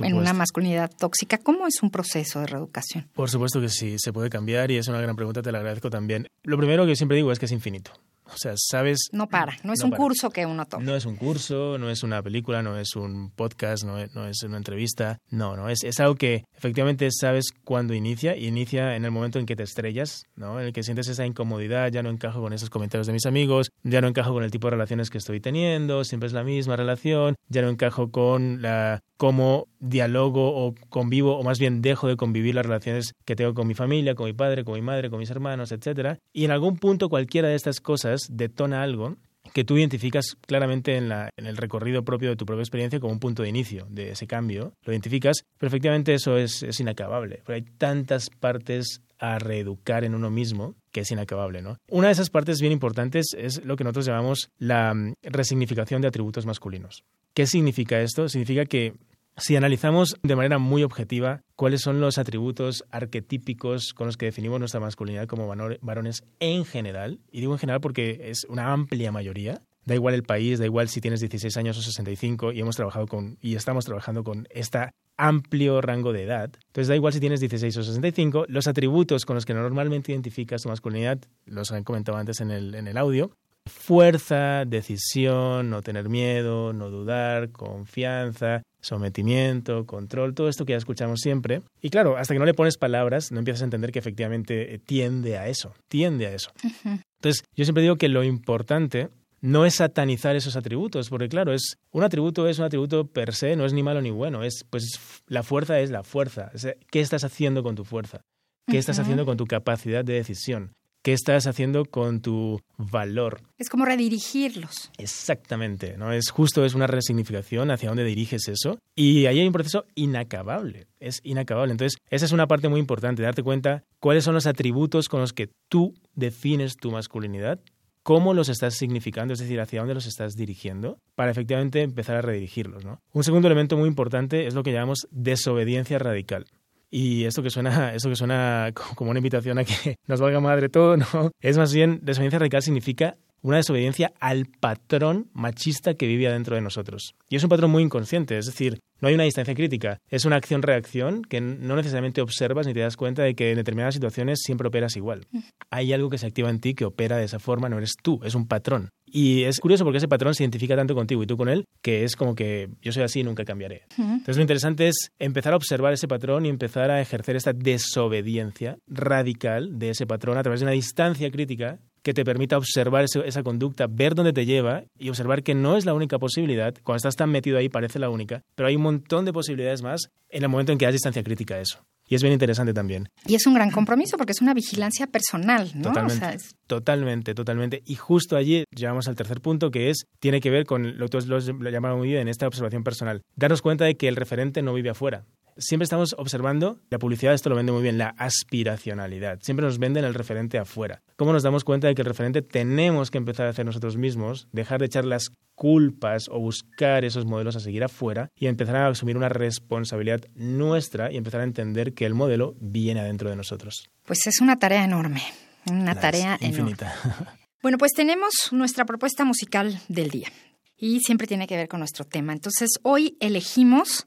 en 0.00 0.14
una 0.14 0.32
masculinidad 0.32 0.90
tóxica. 0.96 1.38
¿Cómo 1.38 1.66
es 1.66 1.82
un 1.82 1.90
proceso 1.90 2.40
de 2.40 2.46
reeducación? 2.46 3.08
Por 3.12 3.30
supuesto 3.30 3.60
que 3.60 3.68
sí, 3.68 3.96
se 3.98 4.12
puede 4.12 4.30
cambiar 4.30 4.70
y 4.70 4.76
es 4.76 4.88
una 4.88 5.00
gran 5.00 5.16
pregunta, 5.16 5.42
te 5.42 5.50
la 5.50 5.58
agradezco 5.58 5.90
también. 5.90 6.28
Lo 6.42 6.56
primero 6.56 6.86
que 6.86 6.96
siempre 6.96 7.16
digo 7.16 7.32
es 7.32 7.38
que 7.38 7.46
es 7.46 7.52
infinito. 7.52 7.92
O 8.32 8.36
sea, 8.36 8.54
sabes... 8.56 9.08
No 9.12 9.28
para, 9.28 9.56
no 9.62 9.72
es 9.72 9.80
un 9.82 9.90
curso 9.90 10.30
que 10.30 10.46
uno 10.46 10.64
toma. 10.66 10.84
No 10.84 10.96
es 10.96 11.04
un 11.04 11.16
curso, 11.16 11.76
no 11.78 11.90
es 11.90 12.02
una 12.02 12.22
película, 12.22 12.62
no 12.62 12.78
es 12.78 12.96
un 12.96 13.30
podcast, 13.30 13.84
no 13.84 13.98
es, 13.98 14.14
no 14.14 14.26
es 14.26 14.42
una 14.42 14.56
entrevista. 14.56 15.18
No, 15.30 15.56
no, 15.56 15.68
es, 15.68 15.84
es 15.84 16.00
algo 16.00 16.14
que 16.14 16.44
efectivamente 16.56 17.08
sabes 17.12 17.46
cuándo 17.64 17.94
inicia. 17.94 18.36
Y 18.36 18.46
inicia 18.46 18.96
en 18.96 19.04
el 19.04 19.10
momento 19.10 19.38
en 19.38 19.46
que 19.46 19.56
te 19.56 19.62
estrellas, 19.62 20.24
¿no? 20.36 20.60
En 20.60 20.66
el 20.66 20.72
que 20.72 20.82
sientes 20.82 21.08
esa 21.08 21.26
incomodidad, 21.26 21.90
ya 21.90 22.02
no 22.02 22.10
encajo 22.10 22.40
con 22.40 22.52
esos 22.52 22.70
comentarios 22.70 23.06
de 23.06 23.12
mis 23.12 23.26
amigos, 23.26 23.70
ya 23.82 24.00
no 24.00 24.08
encajo 24.08 24.32
con 24.32 24.44
el 24.44 24.50
tipo 24.50 24.68
de 24.68 24.72
relaciones 24.72 25.10
que 25.10 25.18
estoy 25.18 25.40
teniendo, 25.40 26.04
siempre 26.04 26.26
es 26.26 26.32
la 26.32 26.44
misma 26.44 26.76
relación, 26.76 27.36
ya 27.48 27.62
no 27.62 27.68
encajo 27.68 28.10
con 28.10 28.62
la 28.62 29.02
cómo 29.16 29.68
dialogo 29.78 30.54
o 30.54 30.74
convivo, 30.88 31.36
o 31.36 31.42
más 31.42 31.58
bien 31.58 31.82
dejo 31.82 32.08
de 32.08 32.16
convivir 32.16 32.54
las 32.54 32.66
relaciones 32.66 33.14
que 33.24 33.36
tengo 33.36 33.54
con 33.54 33.66
mi 33.66 33.74
familia, 33.74 34.14
con 34.14 34.26
mi 34.26 34.32
padre, 34.32 34.64
con 34.64 34.74
mi 34.74 34.82
madre, 34.82 35.10
con 35.10 35.18
mis 35.18 35.30
hermanos, 35.30 35.72
etc. 35.72 36.18
Y 36.32 36.44
en 36.44 36.50
algún 36.50 36.78
punto 36.78 37.08
cualquiera 37.08 37.48
de 37.48 37.54
estas 37.54 37.80
cosas 37.80 38.28
detona 38.30 38.82
algo 38.82 39.16
que 39.52 39.64
tú 39.64 39.76
identificas 39.76 40.36
claramente 40.46 40.96
en, 40.96 41.08
la, 41.08 41.30
en 41.36 41.46
el 41.46 41.56
recorrido 41.56 42.04
propio 42.04 42.30
de 42.30 42.36
tu 42.36 42.46
propia 42.46 42.62
experiencia 42.62 42.98
como 42.98 43.12
un 43.12 43.20
punto 43.20 43.42
de 43.42 43.48
inicio 43.48 43.86
de 43.90 44.10
ese 44.10 44.26
cambio. 44.26 44.72
Lo 44.84 44.92
identificas, 44.92 45.44
pero 45.58 45.68
efectivamente 45.68 46.14
eso 46.14 46.36
es, 46.36 46.62
es 46.62 46.80
inacabable. 46.80 47.42
Pero 47.44 47.56
hay 47.56 47.62
tantas 47.62 48.30
partes 48.30 49.02
a 49.18 49.38
reeducar 49.38 50.04
en 50.04 50.14
uno 50.14 50.30
mismo 50.30 50.74
que 50.92 51.00
es 51.00 51.10
inacabable, 51.10 51.60
¿no? 51.60 51.78
Una 51.88 52.08
de 52.08 52.12
esas 52.12 52.30
partes 52.30 52.60
bien 52.60 52.72
importantes 52.72 53.26
es 53.36 53.64
lo 53.64 53.76
que 53.76 53.84
nosotros 53.84 54.06
llamamos 54.06 54.50
la 54.58 54.94
mm, 54.94 55.14
resignificación 55.22 56.02
de 56.02 56.08
atributos 56.08 56.46
masculinos. 56.46 57.04
¿Qué 57.34 57.46
significa 57.46 58.00
esto? 58.00 58.28
Significa 58.28 58.64
que 58.64 58.94
si 59.36 59.56
analizamos 59.56 60.14
de 60.22 60.36
manera 60.36 60.58
muy 60.58 60.84
objetiva 60.84 61.42
cuáles 61.56 61.80
son 61.80 62.00
los 62.00 62.18
atributos 62.18 62.84
arquetípicos 62.90 63.92
con 63.92 64.06
los 64.06 64.16
que 64.16 64.26
definimos 64.26 64.60
nuestra 64.60 64.80
masculinidad 64.80 65.26
como 65.26 65.52
varones 65.80 66.22
en 66.38 66.64
general, 66.64 67.18
y 67.32 67.40
digo 67.40 67.52
en 67.52 67.58
general 67.58 67.80
porque 67.80 68.30
es 68.30 68.44
una 68.48 68.72
amplia 68.72 69.10
mayoría, 69.10 69.60
da 69.84 69.94
igual 69.94 70.14
el 70.14 70.22
país, 70.22 70.58
da 70.58 70.64
igual 70.64 70.88
si 70.88 71.00
tienes 71.00 71.20
16 71.20 71.56
años 71.56 71.76
o 71.78 71.82
65 71.82 72.52
y 72.52 72.60
hemos 72.60 72.76
trabajado 72.76 73.06
con 73.06 73.36
y 73.40 73.56
estamos 73.56 73.84
trabajando 73.84 74.22
con 74.24 74.46
este 74.50 74.90
amplio 75.16 75.80
rango 75.80 76.12
de 76.12 76.24
edad. 76.24 76.50
Entonces 76.66 76.88
da 76.88 76.96
igual 76.96 77.12
si 77.12 77.20
tienes 77.20 77.40
16 77.40 77.76
o 77.76 77.82
65, 77.82 78.46
los 78.48 78.66
atributos 78.66 79.24
con 79.24 79.34
los 79.34 79.44
que 79.44 79.54
normalmente 79.54 80.12
identificas 80.12 80.62
tu 80.62 80.68
masculinidad, 80.68 81.18
los 81.46 81.72
han 81.72 81.84
comentado 81.84 82.18
antes 82.18 82.40
en 82.40 82.50
el, 82.50 82.74
en 82.74 82.88
el 82.88 82.96
audio, 82.96 83.30
fuerza, 83.66 84.64
decisión, 84.66 85.70
no 85.70 85.82
tener 85.82 86.08
miedo, 86.08 86.72
no 86.72 86.90
dudar, 86.90 87.50
confianza, 87.50 88.62
sometimiento, 88.80 89.86
control, 89.86 90.34
todo 90.34 90.48
esto 90.48 90.64
que 90.64 90.72
ya 90.72 90.78
escuchamos 90.78 91.20
siempre. 91.20 91.62
Y 91.80 91.90
claro, 91.90 92.16
hasta 92.16 92.34
que 92.34 92.38
no 92.38 92.46
le 92.46 92.54
pones 92.54 92.76
palabras, 92.76 93.32
no 93.32 93.38
empiezas 93.38 93.62
a 93.62 93.64
entender 93.64 93.92
que 93.92 93.98
efectivamente 93.98 94.80
tiende 94.84 95.38
a 95.38 95.48
eso, 95.48 95.72
tiende 95.88 96.26
a 96.26 96.34
eso. 96.34 96.50
Entonces, 96.84 97.44
yo 97.56 97.64
siempre 97.64 97.82
digo 97.82 97.96
que 97.96 98.08
lo 98.08 98.22
importante 98.22 99.08
no 99.44 99.66
es 99.66 99.74
satanizar 99.74 100.36
esos 100.36 100.56
atributos, 100.56 101.10
porque 101.10 101.28
claro, 101.28 101.52
es 101.52 101.76
un 101.90 102.02
atributo 102.02 102.48
es 102.48 102.58
un 102.58 102.64
atributo 102.64 103.06
per 103.06 103.34
se, 103.34 103.56
no 103.56 103.66
es 103.66 103.74
ni 103.74 103.82
malo 103.82 104.00
ni 104.00 104.10
bueno, 104.10 104.42
es 104.42 104.64
pues 104.70 104.98
la 105.26 105.42
fuerza 105.42 105.80
es 105.80 105.90
la 105.90 106.02
fuerza. 106.02 106.50
¿Qué 106.90 107.00
estás 107.00 107.24
haciendo 107.24 107.62
con 107.62 107.74
tu 107.74 107.84
fuerza? 107.84 108.22
¿Qué 108.66 108.78
estás 108.78 108.98
haciendo 108.98 109.26
con 109.26 109.36
tu 109.36 109.44
capacidad 109.44 110.02
de 110.02 110.14
decisión? 110.14 110.72
¿Qué 111.02 111.12
estás 111.12 111.46
haciendo 111.46 111.84
con 111.84 112.22
tu 112.22 112.62
valor? 112.78 113.42
Es 113.58 113.68
como 113.68 113.84
redirigirlos. 113.84 114.90
Exactamente, 114.96 115.98
¿no? 115.98 116.10
Es 116.14 116.30
justo, 116.30 116.64
es 116.64 116.72
una 116.72 116.86
resignificación 116.86 117.70
hacia 117.70 117.90
dónde 117.90 118.04
diriges 118.04 118.48
eso. 118.48 118.78
Y 118.96 119.26
ahí 119.26 119.40
hay 119.40 119.46
un 119.46 119.52
proceso 119.52 119.84
inacabable, 119.94 120.86
es 121.00 121.20
inacabable. 121.22 121.72
Entonces, 121.72 121.98
esa 122.08 122.24
es 122.24 122.32
una 122.32 122.46
parte 122.46 122.70
muy 122.70 122.80
importante, 122.80 123.22
darte 123.22 123.42
cuenta 123.42 123.84
cuáles 124.00 124.24
son 124.24 124.32
los 124.32 124.46
atributos 124.46 125.10
con 125.10 125.20
los 125.20 125.34
que 125.34 125.50
tú 125.68 125.92
defines 126.14 126.78
tu 126.78 126.90
masculinidad 126.90 127.60
cómo 128.04 128.34
los 128.34 128.48
estás 128.48 128.74
significando, 128.74 129.32
es 129.34 129.40
decir, 129.40 129.60
hacia 129.60 129.80
dónde 129.80 129.94
los 129.94 130.06
estás 130.06 130.36
dirigiendo, 130.36 130.98
para 131.16 131.32
efectivamente 131.32 131.80
empezar 131.80 132.16
a 132.16 132.22
redirigirlos. 132.22 132.84
¿no? 132.84 133.00
Un 133.12 133.24
segundo 133.24 133.48
elemento 133.48 133.76
muy 133.76 133.88
importante 133.88 134.46
es 134.46 134.54
lo 134.54 134.62
que 134.62 134.72
llamamos 134.72 135.08
desobediencia 135.10 135.98
radical. 135.98 136.44
Y 136.90 137.24
esto 137.24 137.42
que 137.42 137.50
suena, 137.50 137.94
esto 137.94 138.10
que 138.10 138.14
suena 138.14 138.70
como 138.94 139.10
una 139.10 139.18
invitación 139.18 139.58
a 139.58 139.64
que 139.64 139.96
nos 140.06 140.20
valga 140.20 140.38
madre 140.38 140.68
todo, 140.68 140.96
¿no? 140.96 141.32
Es 141.40 141.58
más 141.58 141.72
bien, 141.74 141.98
desobediencia 142.02 142.38
radical 142.38 142.62
significa 142.62 143.16
una 143.44 143.58
desobediencia 143.58 144.12
al 144.20 144.46
patrón 144.46 145.28
machista 145.34 145.94
que 145.94 146.06
vive 146.06 146.26
adentro 146.26 146.56
de 146.56 146.62
nosotros. 146.62 147.14
Y 147.28 147.36
es 147.36 147.42
un 147.44 147.50
patrón 147.50 147.70
muy 147.70 147.82
inconsciente, 147.82 148.38
es 148.38 148.46
decir, 148.46 148.80
no 149.00 149.08
hay 149.08 149.14
una 149.14 149.24
distancia 149.24 149.54
crítica, 149.54 149.98
es 150.08 150.24
una 150.24 150.36
acción-reacción 150.36 151.22
que 151.22 151.42
no 151.42 151.76
necesariamente 151.76 152.22
observas 152.22 152.66
ni 152.66 152.72
te 152.72 152.80
das 152.80 152.96
cuenta 152.96 153.22
de 153.22 153.34
que 153.34 153.50
en 153.50 153.56
determinadas 153.56 153.94
situaciones 153.94 154.40
siempre 154.42 154.68
operas 154.68 154.96
igual. 154.96 155.26
Hay 155.68 155.92
algo 155.92 156.08
que 156.08 156.16
se 156.16 156.26
activa 156.26 156.48
en 156.48 156.58
ti 156.60 156.74
que 156.74 156.86
opera 156.86 157.18
de 157.18 157.24
esa 157.24 157.38
forma, 157.38 157.68
no 157.68 157.76
eres 157.76 157.96
tú, 158.02 158.18
es 158.24 158.34
un 158.34 158.48
patrón. 158.48 158.88
Y 159.04 159.42
es 159.44 159.60
curioso 159.60 159.84
porque 159.84 159.98
ese 159.98 160.08
patrón 160.08 160.34
se 160.34 160.42
identifica 160.42 160.74
tanto 160.74 160.94
contigo 160.94 161.22
y 161.22 161.26
tú 161.26 161.36
con 161.36 161.50
él, 161.50 161.66
que 161.82 162.04
es 162.04 162.16
como 162.16 162.34
que 162.34 162.70
yo 162.80 162.92
soy 162.92 163.02
así 163.02 163.20
y 163.20 163.24
nunca 163.24 163.44
cambiaré. 163.44 163.82
Entonces 163.98 164.36
lo 164.36 164.42
interesante 164.42 164.88
es 164.88 165.10
empezar 165.18 165.52
a 165.52 165.56
observar 165.56 165.92
ese 165.92 166.08
patrón 166.08 166.46
y 166.46 166.48
empezar 166.48 166.90
a 166.90 167.00
ejercer 167.00 167.36
esta 167.36 167.52
desobediencia 167.52 168.78
radical 168.86 169.78
de 169.78 169.90
ese 169.90 170.06
patrón 170.06 170.38
a 170.38 170.42
través 170.42 170.60
de 170.60 170.64
una 170.64 170.72
distancia 170.72 171.30
crítica 171.30 171.78
que 172.04 172.12
te 172.14 172.24
permita 172.24 172.58
observar 172.58 173.04
esa 173.04 173.42
conducta, 173.42 173.86
ver 173.88 174.14
dónde 174.14 174.34
te 174.34 174.44
lleva 174.44 174.84
y 174.98 175.08
observar 175.08 175.42
que 175.42 175.54
no 175.54 175.76
es 175.76 175.86
la 175.86 175.94
única 175.94 176.18
posibilidad. 176.18 176.74
Cuando 176.84 176.98
estás 176.98 177.16
tan 177.16 177.30
metido 177.30 177.56
ahí 177.56 177.70
parece 177.70 177.98
la 177.98 178.10
única, 178.10 178.42
pero 178.54 178.68
hay 178.68 178.76
un 178.76 178.82
montón 178.82 179.24
de 179.24 179.32
posibilidades 179.32 179.82
más 179.82 180.10
en 180.28 180.42
el 180.42 180.50
momento 180.50 180.70
en 180.70 180.78
que 180.78 180.84
das 180.84 180.92
distancia 180.92 181.24
crítica 181.24 181.54
a 181.54 181.60
eso. 181.60 181.84
Y 182.06 182.14
es 182.14 182.22
bien 182.22 182.34
interesante 182.34 182.74
también. 182.74 183.08
Y 183.26 183.34
es 183.34 183.46
un 183.46 183.54
gran 183.54 183.70
compromiso 183.70 184.18
porque 184.18 184.32
es 184.32 184.42
una 184.42 184.52
vigilancia 184.52 185.06
personal, 185.06 185.70
¿no? 185.74 185.88
Totalmente, 185.88 186.38
totalmente, 186.66 187.34
totalmente. 187.34 187.82
Y 187.86 187.94
justo 187.94 188.36
allí 188.36 188.64
llegamos 188.76 189.08
al 189.08 189.16
tercer 189.16 189.40
punto 189.40 189.70
que 189.70 189.88
es, 189.88 190.04
tiene 190.20 190.42
que 190.42 190.50
ver 190.50 190.66
con 190.66 190.98
lo 190.98 191.08
que 191.08 191.18
tú 191.18 191.26
lo 191.26 191.38
has 191.38 191.46
llamado 191.46 191.96
muy 191.96 192.08
bien 192.08 192.20
en 192.20 192.28
esta 192.28 192.46
observación 192.46 192.84
personal. 192.84 193.22
Darnos 193.34 193.62
cuenta 193.62 193.86
de 193.86 193.94
que 193.94 194.08
el 194.08 194.16
referente 194.16 194.60
no 194.60 194.74
vive 194.74 194.90
afuera 194.90 195.24
siempre 195.56 195.84
estamos 195.84 196.14
observando, 196.18 196.80
la 196.90 196.98
publicidad 196.98 197.34
esto 197.34 197.50
lo 197.50 197.56
vende 197.56 197.72
muy 197.72 197.82
bien, 197.82 197.98
la 197.98 198.14
aspiracionalidad. 198.18 199.38
Siempre 199.42 199.64
nos 199.66 199.78
venden 199.78 200.04
el 200.04 200.14
referente 200.14 200.58
afuera. 200.58 201.02
¿Cómo 201.16 201.32
nos 201.32 201.44
damos 201.44 201.62
cuenta 201.62 201.86
de 201.86 201.94
que 201.94 202.02
el 202.02 202.06
referente 202.06 202.42
tenemos 202.42 203.12
que 203.12 203.18
empezar 203.18 203.46
a 203.46 203.50
hacer 203.50 203.64
nosotros 203.64 203.96
mismos, 203.96 204.48
dejar 204.50 204.80
de 204.80 204.86
echar 204.86 205.04
las 205.04 205.30
culpas 205.54 206.28
o 206.28 206.40
buscar 206.40 207.04
esos 207.04 207.24
modelos 207.24 207.54
a 207.54 207.60
seguir 207.60 207.84
afuera 207.84 208.30
y 208.34 208.46
empezar 208.46 208.74
a 208.74 208.88
asumir 208.88 209.16
una 209.16 209.28
responsabilidad 209.28 210.22
nuestra 210.34 211.12
y 211.12 211.16
empezar 211.16 211.42
a 211.42 211.44
entender 211.44 211.94
que 211.94 212.04
el 212.04 212.14
modelo 212.14 212.56
viene 212.60 213.00
adentro 213.00 213.30
de 213.30 213.36
nosotros? 213.36 213.88
Pues 214.04 214.26
es 214.26 214.40
una 214.40 214.58
tarea 214.58 214.84
enorme, 214.84 215.22
una 215.66 215.94
tarea 215.94 216.36
infinita. 216.40 216.94
Bueno, 217.62 217.78
pues 217.78 217.92
tenemos 217.92 218.34
nuestra 218.52 218.84
propuesta 218.84 219.24
musical 219.24 219.80
del 219.88 220.10
día 220.10 220.28
y 220.76 221.00
siempre 221.00 221.26
tiene 221.26 221.46
que 221.46 221.56
ver 221.56 221.66
con 221.66 221.80
nuestro 221.80 222.04
tema. 222.04 222.34
Entonces, 222.34 222.68
hoy 222.82 223.16
elegimos 223.20 224.06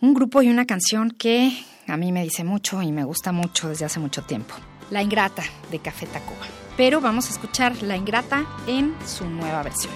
un 0.00 0.14
grupo 0.14 0.42
y 0.42 0.48
una 0.48 0.64
canción 0.64 1.10
que 1.10 1.50
a 1.88 1.96
mí 1.96 2.12
me 2.12 2.22
dice 2.22 2.44
mucho 2.44 2.80
y 2.80 2.92
me 2.92 3.02
gusta 3.02 3.32
mucho 3.32 3.68
desde 3.68 3.84
hace 3.84 3.98
mucho 3.98 4.22
tiempo. 4.22 4.54
La 4.90 5.02
Ingrata 5.02 5.42
de 5.70 5.78
Café 5.78 6.06
Tacuba. 6.06 6.46
Pero 6.76 7.00
vamos 7.00 7.26
a 7.28 7.30
escuchar 7.30 7.82
La 7.82 7.96
Ingrata 7.96 8.46
en 8.66 8.94
su 9.06 9.28
nueva 9.28 9.62
versión. 9.62 9.92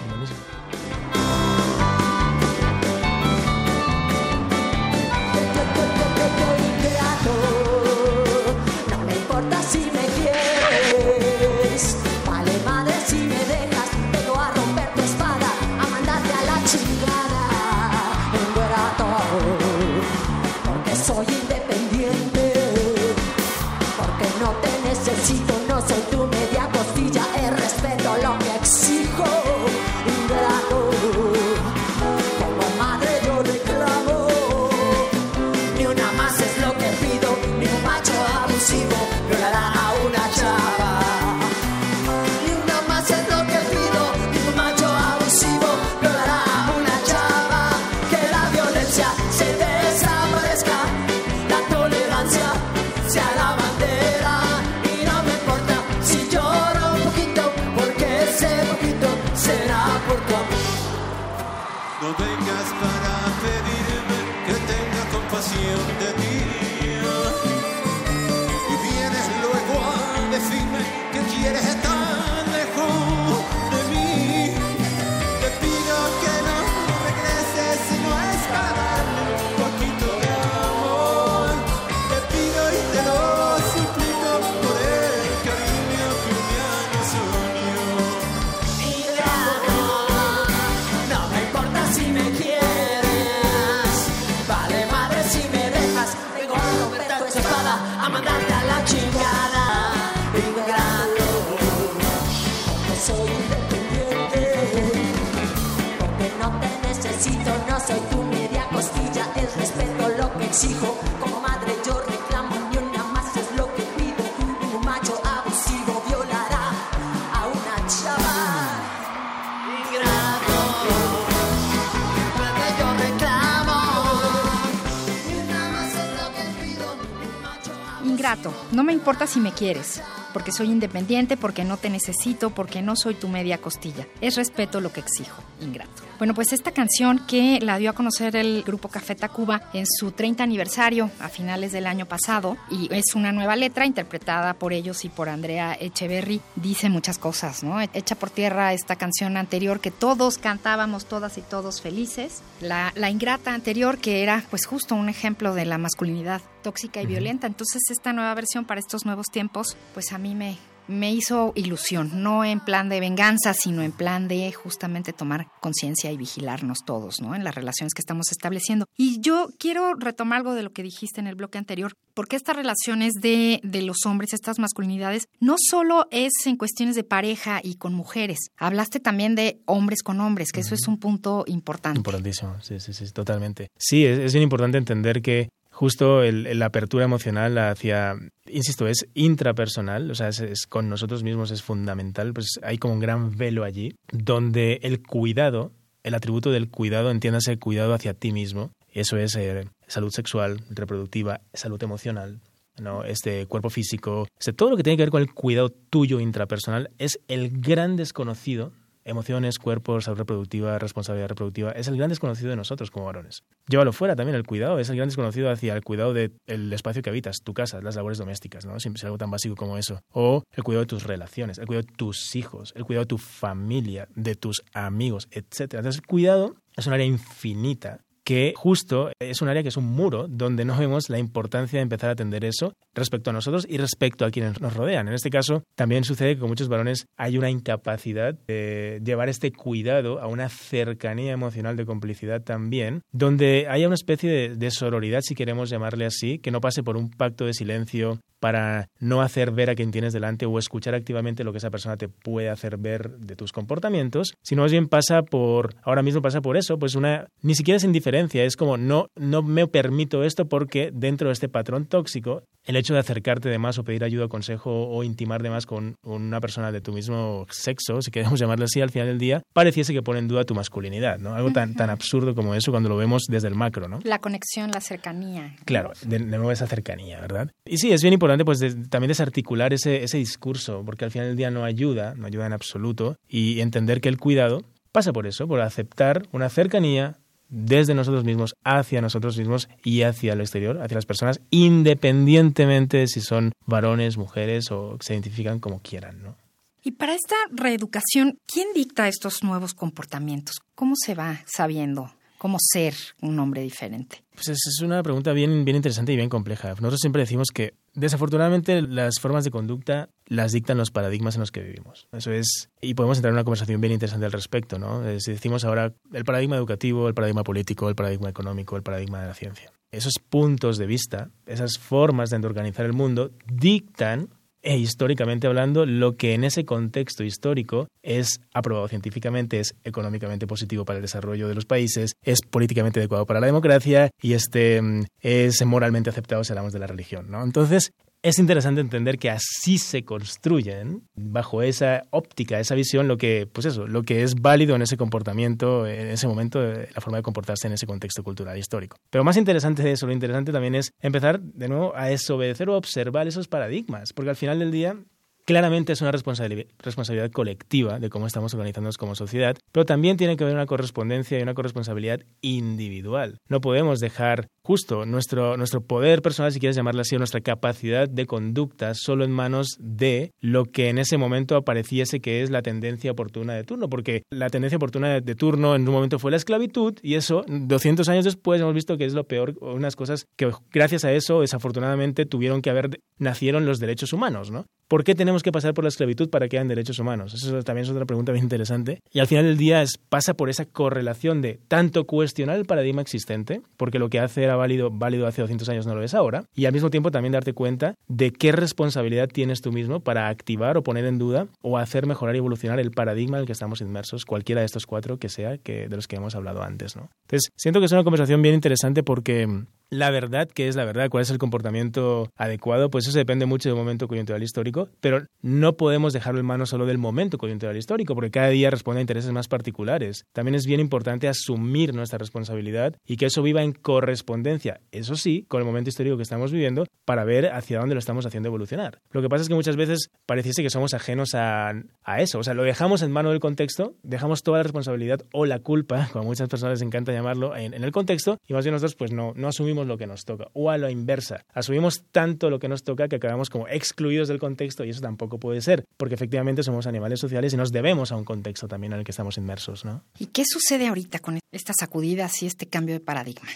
No 128.72 128.84
me 128.84 128.92
importa 128.92 129.26
si 129.26 129.40
me 129.40 129.52
quieres 129.52 130.02
porque 130.32 130.52
soy 130.52 130.68
independiente, 130.70 131.36
porque 131.36 131.64
no 131.64 131.76
te 131.76 131.90
necesito, 131.90 132.50
porque 132.50 132.82
no 132.82 132.96
soy 132.96 133.14
tu 133.14 133.28
media 133.28 133.58
costilla. 133.58 134.06
Es 134.20 134.36
respeto 134.36 134.80
lo 134.80 134.92
que 134.92 135.00
exijo, 135.00 135.42
ingrato. 135.60 136.01
Bueno, 136.22 136.34
pues 136.34 136.52
esta 136.52 136.70
canción 136.70 137.26
que 137.26 137.58
la 137.60 137.78
dio 137.78 137.90
a 137.90 137.94
conocer 137.94 138.36
el 138.36 138.62
grupo 138.62 138.86
Café 138.88 139.16
Tacuba 139.16 139.62
en 139.72 139.86
su 139.88 140.12
30 140.12 140.44
aniversario 140.44 141.10
a 141.18 141.28
finales 141.28 141.72
del 141.72 141.84
año 141.84 142.06
pasado 142.06 142.56
y 142.70 142.88
es 142.94 143.16
una 143.16 143.32
nueva 143.32 143.56
letra 143.56 143.86
interpretada 143.86 144.54
por 144.54 144.72
ellos 144.72 145.04
y 145.04 145.08
por 145.08 145.28
Andrea 145.28 145.76
Echeverry, 145.80 146.40
dice 146.54 146.90
muchas 146.90 147.18
cosas, 147.18 147.64
¿no? 147.64 147.80
Echa 147.80 148.14
por 148.14 148.30
tierra 148.30 148.72
esta 148.72 148.94
canción 148.94 149.36
anterior 149.36 149.80
que 149.80 149.90
todos 149.90 150.38
cantábamos, 150.38 151.06
todas 151.06 151.38
y 151.38 151.42
todos 151.42 151.80
felices, 151.80 152.42
la, 152.60 152.92
la 152.94 153.10
ingrata 153.10 153.52
anterior 153.52 153.98
que 153.98 154.22
era 154.22 154.44
pues 154.48 154.64
justo 154.64 154.94
un 154.94 155.08
ejemplo 155.08 155.56
de 155.56 155.64
la 155.64 155.76
masculinidad 155.76 156.40
tóxica 156.62 157.02
y 157.02 157.06
violenta. 157.06 157.48
Entonces 157.48 157.82
esta 157.90 158.12
nueva 158.12 158.32
versión 158.36 158.64
para 158.64 158.78
estos 158.78 159.04
nuevos 159.04 159.26
tiempos, 159.26 159.76
pues 159.92 160.12
a 160.12 160.18
mí 160.18 160.36
me, 160.36 160.56
me 160.88 161.12
hizo 161.12 161.52
ilusión, 161.54 162.22
no 162.22 162.44
en 162.44 162.60
plan 162.60 162.88
de 162.88 163.00
venganza, 163.00 163.54
sino 163.54 163.82
en 163.82 163.92
plan 163.92 164.28
de 164.28 164.52
justamente 164.52 165.12
tomar 165.12 165.46
conciencia 165.60 166.10
y 166.12 166.16
vigilarnos 166.16 166.78
todos, 166.84 167.20
¿no? 167.20 167.34
En 167.34 167.44
las 167.44 167.54
relaciones 167.54 167.94
que 167.94 168.00
estamos 168.00 168.30
estableciendo. 168.30 168.86
Y 168.96 169.20
yo 169.20 169.48
quiero 169.58 169.94
retomar 169.94 170.38
algo 170.38 170.54
de 170.54 170.62
lo 170.62 170.70
que 170.70 170.82
dijiste 170.82 171.20
en 171.20 171.26
el 171.26 171.34
bloque 171.34 171.58
anterior, 171.58 171.94
porque 172.14 172.36
estas 172.36 172.56
relaciones 172.56 173.14
de, 173.14 173.60
de 173.62 173.82
los 173.82 174.04
hombres, 174.06 174.32
estas 174.32 174.58
masculinidades, 174.58 175.28
no 175.40 175.56
solo 175.58 176.06
es 176.10 176.32
en 176.46 176.56
cuestiones 176.56 176.94
de 176.96 177.04
pareja 177.04 177.60
y 177.62 177.76
con 177.76 177.94
mujeres, 177.94 178.38
hablaste 178.56 179.00
también 179.00 179.34
de 179.34 179.60
hombres 179.66 180.02
con 180.02 180.20
hombres, 180.20 180.52
que 180.52 180.60
eso 180.60 180.74
es 180.74 180.86
un 180.88 180.98
punto 180.98 181.44
importante. 181.46 181.98
Importantísimo, 181.98 182.56
sí, 182.60 182.80
sí, 182.80 182.92
sí, 182.92 183.10
totalmente. 183.12 183.70
Sí, 183.76 184.04
es, 184.04 184.18
es 184.18 184.32
bien 184.32 184.42
importante 184.42 184.78
entender 184.78 185.22
que 185.22 185.48
justo 185.72 186.22
el, 186.22 186.58
la 186.58 186.66
apertura 186.66 187.04
emocional 187.04 187.58
hacia, 187.58 188.14
insisto, 188.46 188.86
es 188.86 189.08
intrapersonal, 189.14 190.10
o 190.10 190.14
sea, 190.14 190.28
es, 190.28 190.66
con 190.68 190.88
nosotros 190.88 191.24
mismos 191.24 191.50
es 191.50 191.62
fundamental, 191.62 192.32
pues 192.32 192.60
hay 192.62 192.78
como 192.78 192.94
un 192.94 193.00
gran 193.00 193.36
velo 193.36 193.64
allí, 193.64 193.94
donde 194.12 194.78
el 194.82 195.02
cuidado, 195.02 195.72
el 196.04 196.14
atributo 196.14 196.50
del 196.50 196.70
cuidado, 196.70 197.10
entiéndase 197.10 197.58
cuidado 197.58 197.94
hacia 197.94 198.14
ti 198.14 198.32
mismo, 198.32 198.70
eso 198.92 199.16
es 199.16 199.34
eh, 199.36 199.64
salud 199.86 200.10
sexual, 200.10 200.60
reproductiva, 200.70 201.40
salud 201.54 201.82
emocional, 201.82 202.40
¿no? 202.78 203.04
este 203.04 203.46
cuerpo 203.46 203.70
físico, 203.70 204.28
este, 204.38 204.52
todo 204.52 204.70
lo 204.70 204.76
que 204.76 204.82
tiene 204.82 204.96
que 204.96 205.04
ver 205.04 205.10
con 205.10 205.22
el 205.22 205.32
cuidado 205.32 205.70
tuyo 205.70 206.20
intrapersonal 206.20 206.90
es 206.98 207.18
el 207.28 207.50
gran 207.60 207.96
desconocido 207.96 208.72
emociones, 209.04 209.58
cuerpos, 209.58 210.04
salud 210.04 210.18
reproductiva, 210.18 210.78
responsabilidad 210.78 211.28
reproductiva, 211.28 211.72
es 211.72 211.88
el 211.88 211.96
gran 211.96 212.08
desconocido 212.08 212.50
de 212.50 212.56
nosotros 212.56 212.90
como 212.90 213.06
varones. 213.06 213.44
Llévalo 213.68 213.92
fuera 213.92 214.16
también, 214.16 214.36
el 214.36 214.44
cuidado 214.44 214.78
es 214.78 214.88
el 214.90 214.96
gran 214.96 215.08
desconocido 215.08 215.50
hacia 215.50 215.74
el 215.74 215.82
cuidado 215.82 216.14
del 216.14 216.72
espacio 216.72 217.02
que 217.02 217.10
habitas, 217.10 217.42
tu 217.42 217.54
casa, 217.54 217.80
las 217.80 217.96
labores 217.96 218.18
domésticas, 218.18 218.64
¿no? 218.66 218.76
Es 218.76 219.04
algo 219.04 219.18
tan 219.18 219.30
básico 219.30 219.56
como 219.56 219.78
eso. 219.78 220.00
O 220.10 220.42
el 220.52 220.62
cuidado 220.62 220.82
de 220.82 220.88
tus 220.88 221.04
relaciones, 221.04 221.58
el 221.58 221.66
cuidado 221.66 221.86
de 221.86 221.92
tus 221.96 222.36
hijos, 222.36 222.72
el 222.76 222.84
cuidado 222.84 223.04
de 223.04 223.08
tu 223.08 223.18
familia, 223.18 224.08
de 224.14 224.34
tus 224.34 224.62
amigos, 224.74 225.28
etc. 225.30 225.74
Entonces, 225.74 225.96
el 225.96 226.06
cuidado 226.06 226.56
es 226.76 226.86
un 226.86 226.92
área 226.92 227.06
infinita 227.06 228.00
que 228.24 228.54
justo 228.56 229.10
es 229.18 229.42
un 229.42 229.48
área 229.48 229.62
que 229.62 229.68
es 229.68 229.76
un 229.76 229.86
muro 229.86 230.26
donde 230.28 230.64
no 230.64 230.76
vemos 230.76 231.08
la 231.08 231.18
importancia 231.18 231.78
de 231.78 231.82
empezar 231.82 232.10
a 232.10 232.12
atender 232.12 232.44
eso 232.44 232.74
respecto 232.94 233.30
a 233.30 233.32
nosotros 233.32 233.66
y 233.68 233.78
respecto 233.78 234.24
a 234.24 234.30
quienes 234.30 234.60
nos 234.60 234.74
rodean. 234.74 235.08
En 235.08 235.14
este 235.14 235.30
caso, 235.30 235.64
también 235.74 236.04
sucede 236.04 236.34
que 236.34 236.40
con 236.40 236.48
muchos 236.48 236.68
varones 236.68 237.06
hay 237.16 237.38
una 237.38 237.50
incapacidad 237.50 238.34
de 238.46 239.00
llevar 239.04 239.28
este 239.28 239.52
cuidado 239.52 240.20
a 240.20 240.26
una 240.26 240.48
cercanía 240.48 241.32
emocional 241.32 241.76
de 241.76 241.86
complicidad 241.86 242.42
también, 242.42 243.02
donde 243.12 243.66
haya 243.68 243.86
una 243.86 243.94
especie 243.94 244.56
de, 244.56 244.70
sororidad, 244.70 245.20
si 245.22 245.34
queremos 245.34 245.70
llamarle 245.70 246.06
así, 246.06 246.38
que 246.38 246.50
no 246.50 246.60
pase 246.60 246.82
por 246.82 246.96
un 246.96 247.10
pacto 247.10 247.44
de 247.44 247.52
silencio 247.52 248.20
para 248.40 248.88
no 248.98 249.22
hacer 249.22 249.52
ver 249.52 249.70
a 249.70 249.76
quien 249.76 249.92
tienes 249.92 250.12
delante 250.12 250.46
o 250.46 250.58
escuchar 250.58 250.96
activamente 250.96 251.44
lo 251.44 251.52
que 251.52 251.58
esa 251.58 251.70
persona 251.70 251.96
te 251.96 252.08
puede 252.08 252.48
hacer 252.48 252.76
ver 252.76 253.18
de 253.18 253.36
tus 253.36 253.52
comportamientos, 253.52 254.34
sino 254.42 254.62
más 254.62 254.72
bien 254.72 254.88
pasa 254.88 255.22
por, 255.22 255.76
ahora 255.84 256.02
mismo 256.02 256.22
pasa 256.22 256.40
por 256.40 256.56
eso, 256.56 256.76
pues 256.76 256.96
una, 256.96 257.28
ni 257.42 257.54
siquiera 257.54 257.76
es 257.76 257.84
indiferencia, 258.12 258.44
es 258.44 258.56
como 258.56 258.76
no, 258.76 259.08
no 259.16 259.42
me 259.42 259.66
permito 259.66 260.24
esto 260.24 260.48
porque 260.48 260.90
dentro 260.92 261.28
de 261.28 261.32
este 261.32 261.48
patrón 261.48 261.86
tóxico, 261.86 262.44
el 262.64 262.76
hecho 262.76 262.94
de 262.94 263.00
acercarte 263.00 263.48
de 263.48 263.58
más 263.58 263.78
o 263.78 263.84
pedir 263.84 264.04
ayuda 264.04 264.26
o 264.26 264.28
consejo 264.28 264.88
o 264.88 265.02
intimar 265.02 265.42
de 265.42 265.50
más 265.50 265.66
con 265.66 265.96
una 266.02 266.40
persona 266.40 266.70
de 266.70 266.80
tu 266.80 266.92
mismo 266.92 267.46
sexo, 267.50 268.02
si 268.02 268.10
queremos 268.10 268.38
llamarlo 268.40 268.64
así, 268.64 268.80
al 268.80 268.90
final 268.90 269.08
del 269.08 269.18
día, 269.18 269.42
pareciese 269.52 269.92
que 269.92 270.02
pone 270.02 270.18
en 270.18 270.28
duda 270.28 270.44
tu 270.44 270.54
masculinidad, 270.54 271.18
¿no? 271.18 271.34
Algo 271.34 271.52
tan, 271.52 271.74
tan 271.74 271.90
absurdo 271.90 272.34
como 272.34 272.54
eso 272.54 272.70
cuando 272.70 272.88
lo 272.88 272.96
vemos 272.96 273.24
desde 273.28 273.48
el 273.48 273.54
macro, 273.54 273.88
¿no? 273.88 274.00
La 274.04 274.18
conexión, 274.18 274.70
la 274.70 274.80
cercanía. 274.80 275.56
Claro, 275.64 275.92
de, 276.02 276.18
de 276.18 276.36
nuevo 276.36 276.52
esa 276.52 276.66
cercanía, 276.66 277.20
¿verdad? 277.20 277.50
Y 277.64 277.78
sí, 277.78 277.92
es 277.92 278.02
bien 278.02 278.14
importante 278.14 278.44
pues 278.44 278.58
de, 278.58 278.74
también 278.88 279.08
desarticular 279.08 279.72
ese, 279.72 280.04
ese 280.04 280.18
discurso, 280.18 280.82
porque 280.84 281.04
al 281.04 281.10
final 281.10 281.28
del 281.28 281.36
día 281.36 281.50
no 281.50 281.64
ayuda, 281.64 282.14
no 282.14 282.26
ayuda 282.26 282.46
en 282.46 282.52
absoluto, 282.52 283.16
y 283.28 283.60
entender 283.60 284.00
que 284.00 284.08
el 284.08 284.18
cuidado 284.18 284.64
pasa 284.92 285.12
por 285.12 285.26
eso, 285.26 285.48
por 285.48 285.60
aceptar 285.60 286.22
una 286.32 286.48
cercanía 286.50 287.18
desde 287.52 287.94
nosotros 287.94 288.24
mismos 288.24 288.56
hacia 288.64 289.02
nosotros 289.02 289.36
mismos 289.36 289.68
y 289.84 290.02
hacia 290.02 290.32
el 290.32 290.40
exterior, 290.40 290.80
hacia 290.80 290.94
las 290.96 291.06
personas, 291.06 291.40
independientemente 291.50 292.96
de 292.96 293.06
si 293.06 293.20
son 293.20 293.52
varones, 293.66 294.16
mujeres 294.16 294.70
o 294.70 294.96
se 295.00 295.12
identifican 295.12 295.60
como 295.60 295.80
quieran, 295.80 296.22
¿no? 296.22 296.36
Y 296.82 296.92
para 296.92 297.14
esta 297.14 297.36
reeducación, 297.52 298.38
¿quién 298.46 298.68
dicta 298.74 299.06
estos 299.06 299.44
nuevos 299.44 299.74
comportamientos? 299.74 300.56
¿Cómo 300.74 300.94
se 300.96 301.14
va 301.14 301.44
sabiendo 301.46 302.10
cómo 302.38 302.56
ser 302.58 302.94
un 303.20 303.38
hombre 303.38 303.62
diferente? 303.62 304.24
Pues 304.34 304.48
es 304.48 304.80
una 304.82 305.00
pregunta 305.02 305.32
bien, 305.32 305.64
bien 305.64 305.76
interesante 305.76 306.12
y 306.12 306.16
bien 306.16 306.28
compleja. 306.28 306.70
Nosotros 306.70 306.98
siempre 307.00 307.22
decimos 307.22 307.48
que 307.54 307.74
desafortunadamente 307.94 308.82
las 308.82 309.20
formas 309.20 309.44
de 309.44 309.50
conducta 309.50 310.10
las 310.26 310.52
dictan 310.52 310.78
los 310.78 310.90
paradigmas 310.90 311.34
en 311.36 311.40
los 311.40 311.52
que 311.52 311.62
vivimos. 311.62 312.08
Eso 312.12 312.32
es, 312.32 312.70
y 312.80 312.94
podemos 312.94 313.18
entrar 313.18 313.30
en 313.30 313.36
una 313.36 313.44
conversación 313.44 313.80
bien 313.80 313.92
interesante 313.92 314.26
al 314.26 314.32
respecto, 314.32 314.78
¿no? 314.78 315.02
Si 315.20 315.32
decimos 315.32 315.64
ahora 315.64 315.92
el 316.12 316.24
paradigma 316.24 316.56
educativo, 316.56 317.08
el 317.08 317.14
paradigma 317.14 317.44
político, 317.44 317.88
el 317.88 317.94
paradigma 317.94 318.28
económico, 318.28 318.76
el 318.76 318.82
paradigma 318.82 319.20
de 319.20 319.28
la 319.28 319.34
ciencia. 319.34 319.72
Esos 319.90 320.14
puntos 320.18 320.78
de 320.78 320.86
vista, 320.86 321.30
esas 321.46 321.78
formas 321.78 322.30
de 322.30 322.36
organizar 322.38 322.86
el 322.86 322.94
mundo, 322.94 323.30
dictan 323.46 324.30
e 324.62 324.76
históricamente 324.76 325.46
hablando, 325.46 325.86
lo 325.86 326.16
que 326.16 326.34
en 326.34 326.44
ese 326.44 326.64
contexto 326.64 327.24
histórico 327.24 327.88
es 328.02 328.40
aprobado 328.54 328.88
científicamente, 328.88 329.60
es 329.60 329.74
económicamente 329.84 330.46
positivo 330.46 330.84
para 330.84 330.98
el 330.98 331.02
desarrollo 331.02 331.48
de 331.48 331.54
los 331.54 331.66
países, 331.66 332.14
es 332.22 332.40
políticamente 332.42 333.00
adecuado 333.00 333.26
para 333.26 333.40
la 333.40 333.46
democracia 333.46 334.10
y 334.20 334.34
este 334.34 334.80
es 335.20 335.64
moralmente 335.64 336.10
aceptado 336.10 336.44
si 336.44 336.52
hablamos 336.52 336.72
de 336.72 336.78
la 336.78 336.86
religión. 336.86 337.30
¿no? 337.30 337.42
Entonces, 337.42 337.92
es 338.22 338.38
interesante 338.38 338.80
entender 338.80 339.18
que 339.18 339.30
así 339.30 339.78
se 339.78 340.04
construyen 340.04 341.02
bajo 341.14 341.62
esa 341.62 342.04
óptica, 342.10 342.60
esa 342.60 342.76
visión, 342.76 343.08
lo 343.08 343.16
que, 343.16 343.48
pues 343.52 343.66
eso, 343.66 343.86
lo 343.86 344.04
que 344.04 344.22
es 344.22 344.36
válido 344.36 344.76
en 344.76 344.82
ese 344.82 344.96
comportamiento, 344.96 345.86
en 345.86 346.08
ese 346.08 346.28
momento, 346.28 346.62
la 346.62 347.00
forma 347.00 347.18
de 347.18 347.22
comportarse 347.22 347.66
en 347.66 347.72
ese 347.72 347.86
contexto 347.86 348.22
cultural 348.22 348.56
histórico. 348.56 348.96
Pero 349.10 349.24
más 349.24 349.36
interesante 349.36 349.82
de 349.82 349.92
eso, 349.92 350.06
lo 350.06 350.12
interesante 350.12 350.52
también 350.52 350.76
es 350.76 350.92
empezar 351.00 351.40
de 351.40 351.68
nuevo 351.68 351.96
a 351.96 352.06
desobedecer 352.06 352.68
o 352.68 352.76
observar 352.76 353.26
esos 353.26 353.48
paradigmas, 353.48 354.12
porque 354.12 354.30
al 354.30 354.36
final 354.36 354.60
del 354.60 354.70
día 354.70 354.96
Claramente 355.44 355.92
es 355.92 356.00
una 356.00 356.12
responsabilidad 356.12 357.30
colectiva 357.32 357.98
de 357.98 358.10
cómo 358.10 358.26
estamos 358.26 358.54
organizándonos 358.54 358.96
como 358.96 359.16
sociedad, 359.16 359.56
pero 359.72 359.84
también 359.84 360.16
tiene 360.16 360.36
que 360.36 360.44
haber 360.44 360.54
una 360.54 360.66
correspondencia 360.66 361.38
y 361.38 361.42
una 361.42 361.54
corresponsabilidad 361.54 362.20
individual. 362.42 363.38
No 363.48 363.60
podemos 363.60 363.98
dejar 363.98 364.46
justo 364.62 365.04
nuestro, 365.04 365.56
nuestro 365.56 365.80
poder 365.80 366.22
personal, 366.22 366.52
si 366.52 366.60
quieres 366.60 366.76
llamarlo 366.76 367.00
así, 367.00 367.16
o 367.16 367.18
nuestra 367.18 367.40
capacidad 367.40 368.08
de 368.08 368.26
conducta 368.26 368.94
solo 368.94 369.24
en 369.24 369.32
manos 369.32 369.76
de 369.80 370.30
lo 370.40 370.66
que 370.66 370.88
en 370.88 370.98
ese 370.98 371.18
momento 371.18 371.56
apareciese 371.56 372.20
que 372.20 372.42
es 372.42 372.50
la 372.50 372.62
tendencia 372.62 373.10
oportuna 373.10 373.54
de 373.54 373.64
turno, 373.64 373.88
porque 373.88 374.22
la 374.30 374.48
tendencia 374.48 374.76
oportuna 374.76 375.20
de 375.20 375.34
turno 375.34 375.74
en 375.74 375.82
un 375.88 375.92
momento 375.92 376.20
fue 376.20 376.30
la 376.30 376.36
esclavitud 376.36 376.94
y 377.02 377.14
eso 377.14 377.44
200 377.48 378.08
años 378.08 378.24
después 378.24 378.60
hemos 378.60 378.74
visto 378.74 378.96
que 378.96 379.06
es 379.06 379.14
lo 379.14 379.24
peor, 379.24 379.56
unas 379.60 379.96
cosas 379.96 380.26
que 380.36 380.52
gracias 380.70 381.04
a 381.04 381.12
eso 381.12 381.40
desafortunadamente 381.40 382.26
tuvieron 382.26 382.62
que 382.62 382.70
haber, 382.70 383.00
nacieron 383.18 383.66
los 383.66 383.80
derechos 383.80 384.12
humanos, 384.12 384.52
¿no? 384.52 384.66
¿Por 384.92 385.04
qué 385.04 385.14
tenemos 385.14 385.42
que 385.42 385.52
pasar 385.52 385.72
por 385.72 385.84
la 385.84 385.88
esclavitud 385.88 386.28
para 386.28 386.48
que 386.48 386.58
hayan 386.58 386.68
derechos 386.68 386.98
humanos? 386.98 387.32
Eso 387.32 387.62
también 387.62 387.84
es 387.84 387.90
otra 387.90 388.04
pregunta 388.04 388.30
bien 388.30 388.44
interesante. 388.44 389.00
Y 389.10 389.20
al 389.20 389.26
final 389.26 389.46
del 389.46 389.56
día 389.56 389.80
es, 389.80 389.96
pasa 389.96 390.34
por 390.34 390.50
esa 390.50 390.66
correlación 390.66 391.40
de 391.40 391.58
tanto 391.66 392.04
cuestionar 392.04 392.58
el 392.58 392.66
paradigma 392.66 393.00
existente, 393.00 393.62
porque 393.78 393.98
lo 393.98 394.10
que 394.10 394.20
hace 394.20 394.44
era 394.44 394.54
válido, 394.54 394.90
válido 394.90 395.26
hace 395.26 395.40
200 395.40 395.66
años 395.70 395.86
no 395.86 395.94
lo 395.94 396.02
es 396.02 396.12
ahora, 396.12 396.44
y 396.54 396.66
al 396.66 396.74
mismo 396.74 396.90
tiempo 396.90 397.10
también 397.10 397.32
darte 397.32 397.54
cuenta 397.54 397.94
de 398.06 398.32
qué 398.32 398.52
responsabilidad 398.52 399.28
tienes 399.28 399.62
tú 399.62 399.72
mismo 399.72 400.00
para 400.00 400.28
activar 400.28 400.76
o 400.76 400.82
poner 400.82 401.06
en 401.06 401.16
duda 401.16 401.46
o 401.62 401.78
hacer 401.78 402.04
mejorar 402.04 402.34
y 402.34 402.40
evolucionar 402.40 402.78
el 402.78 402.90
paradigma 402.90 403.38
en 403.38 403.40
el 403.40 403.46
que 403.46 403.52
estamos 403.52 403.80
inmersos, 403.80 404.26
cualquiera 404.26 404.60
de 404.60 404.66
estos 404.66 404.84
cuatro 404.84 405.16
que 405.16 405.30
sea 405.30 405.56
que, 405.56 405.88
de 405.88 405.96
los 405.96 406.06
que 406.06 406.16
hemos 406.16 406.34
hablado 406.34 406.62
antes. 406.62 406.96
Entonces, 406.96 407.50
siento 407.56 407.80
que 407.80 407.86
es 407.86 407.92
una 407.92 408.04
conversación 408.04 408.42
bien 408.42 408.56
interesante 408.56 409.02
porque 409.02 409.48
la 409.92 410.10
verdad, 410.10 410.48
qué 410.48 410.68
es 410.68 410.74
la 410.74 410.86
verdad, 410.86 411.10
cuál 411.10 411.20
es 411.20 411.28
el 411.28 411.36
comportamiento 411.36 412.32
adecuado, 412.36 412.88
pues 412.88 413.06
eso 413.06 413.18
depende 413.18 413.44
mucho 413.44 413.68
del 413.68 413.76
momento 413.76 414.08
coyuntural 414.08 414.42
histórico, 414.42 414.88
pero 415.00 415.26
no 415.42 415.76
podemos 415.76 416.14
dejarlo 416.14 416.40
en 416.40 416.46
manos 416.46 416.70
solo 416.70 416.86
del 416.86 416.96
momento 416.96 417.36
coyuntural 417.36 417.76
histórico, 417.76 418.14
porque 418.14 418.30
cada 418.30 418.48
día 418.48 418.70
responde 418.70 419.00
a 419.00 419.02
intereses 419.02 419.30
más 419.32 419.48
particulares. 419.48 420.24
También 420.32 420.54
es 420.54 420.64
bien 420.64 420.80
importante 420.80 421.28
asumir 421.28 421.92
nuestra 421.92 422.16
responsabilidad 422.16 422.96
y 423.04 423.18
que 423.18 423.26
eso 423.26 423.42
viva 423.42 423.62
en 423.62 423.72
correspondencia, 423.72 424.80
eso 424.92 425.14
sí, 425.14 425.44
con 425.46 425.60
el 425.60 425.66
momento 425.66 425.90
histórico 425.90 426.16
que 426.16 426.22
estamos 426.22 426.52
viviendo, 426.52 426.86
para 427.04 427.24
ver 427.24 427.52
hacia 427.52 427.78
dónde 427.78 427.94
lo 427.94 427.98
estamos 427.98 428.24
haciendo 428.24 428.48
evolucionar. 428.48 429.02
Lo 429.10 429.20
que 429.20 429.28
pasa 429.28 429.42
es 429.42 429.48
que 429.48 429.54
muchas 429.54 429.76
veces 429.76 430.10
pareciese 430.24 430.62
que 430.62 430.70
somos 430.70 430.94
ajenos 430.94 431.34
a, 431.34 431.74
a 432.02 432.20
eso, 432.22 432.38
o 432.38 432.42
sea, 432.42 432.54
lo 432.54 432.62
dejamos 432.62 433.02
en 433.02 433.12
mano 433.12 433.28
del 433.28 433.40
contexto, 433.40 433.94
dejamos 434.02 434.42
toda 434.42 434.56
la 434.56 434.62
responsabilidad 434.62 435.20
o 435.34 435.44
la 435.44 435.58
culpa, 435.58 436.08
como 436.12 436.24
a 436.24 436.26
muchas 436.26 436.48
personas 436.48 436.80
les 436.80 436.86
encanta 436.86 437.12
llamarlo, 437.12 437.54
en, 437.54 437.74
en 437.74 437.84
el 437.84 437.92
contexto, 437.92 438.38
y 438.48 438.54
más 438.54 438.64
bien 438.64 438.72
nosotros 438.72 438.94
pues 438.94 439.12
no, 439.12 439.34
no 439.36 439.48
asumimos 439.48 439.81
lo 439.86 439.98
que 439.98 440.06
nos 440.06 440.24
toca. 440.24 440.48
O 440.54 440.70
a 440.70 440.78
la 440.78 440.90
inversa, 440.90 441.44
asumimos 441.52 442.04
tanto 442.10 442.50
lo 442.50 442.58
que 442.58 442.68
nos 442.68 442.84
toca 442.84 443.08
que 443.08 443.16
acabamos 443.16 443.50
como 443.50 443.68
excluidos 443.68 444.28
del 444.28 444.38
contexto 444.38 444.84
y 444.84 444.90
eso 444.90 445.00
tampoco 445.00 445.38
puede 445.38 445.60
ser, 445.60 445.84
porque 445.96 446.14
efectivamente 446.14 446.62
somos 446.62 446.86
animales 446.86 447.20
sociales 447.20 447.52
y 447.52 447.56
nos 447.56 447.70
debemos 447.70 448.12
a 448.12 448.16
un 448.16 448.24
contexto 448.24 448.68
también 448.68 448.92
en 448.92 449.00
el 449.00 449.04
que 449.04 449.12
estamos 449.12 449.38
inmersos. 449.38 449.84
¿no? 449.84 450.04
¿Y 450.18 450.26
qué 450.26 450.44
sucede 450.44 450.88
ahorita 450.88 451.18
con 451.18 451.38
estas 451.52 451.76
sacudidas 451.80 452.42
y 452.42 452.46
este 452.46 452.66
cambio 452.66 452.94
de 452.94 453.00
paradigma? 453.00 453.48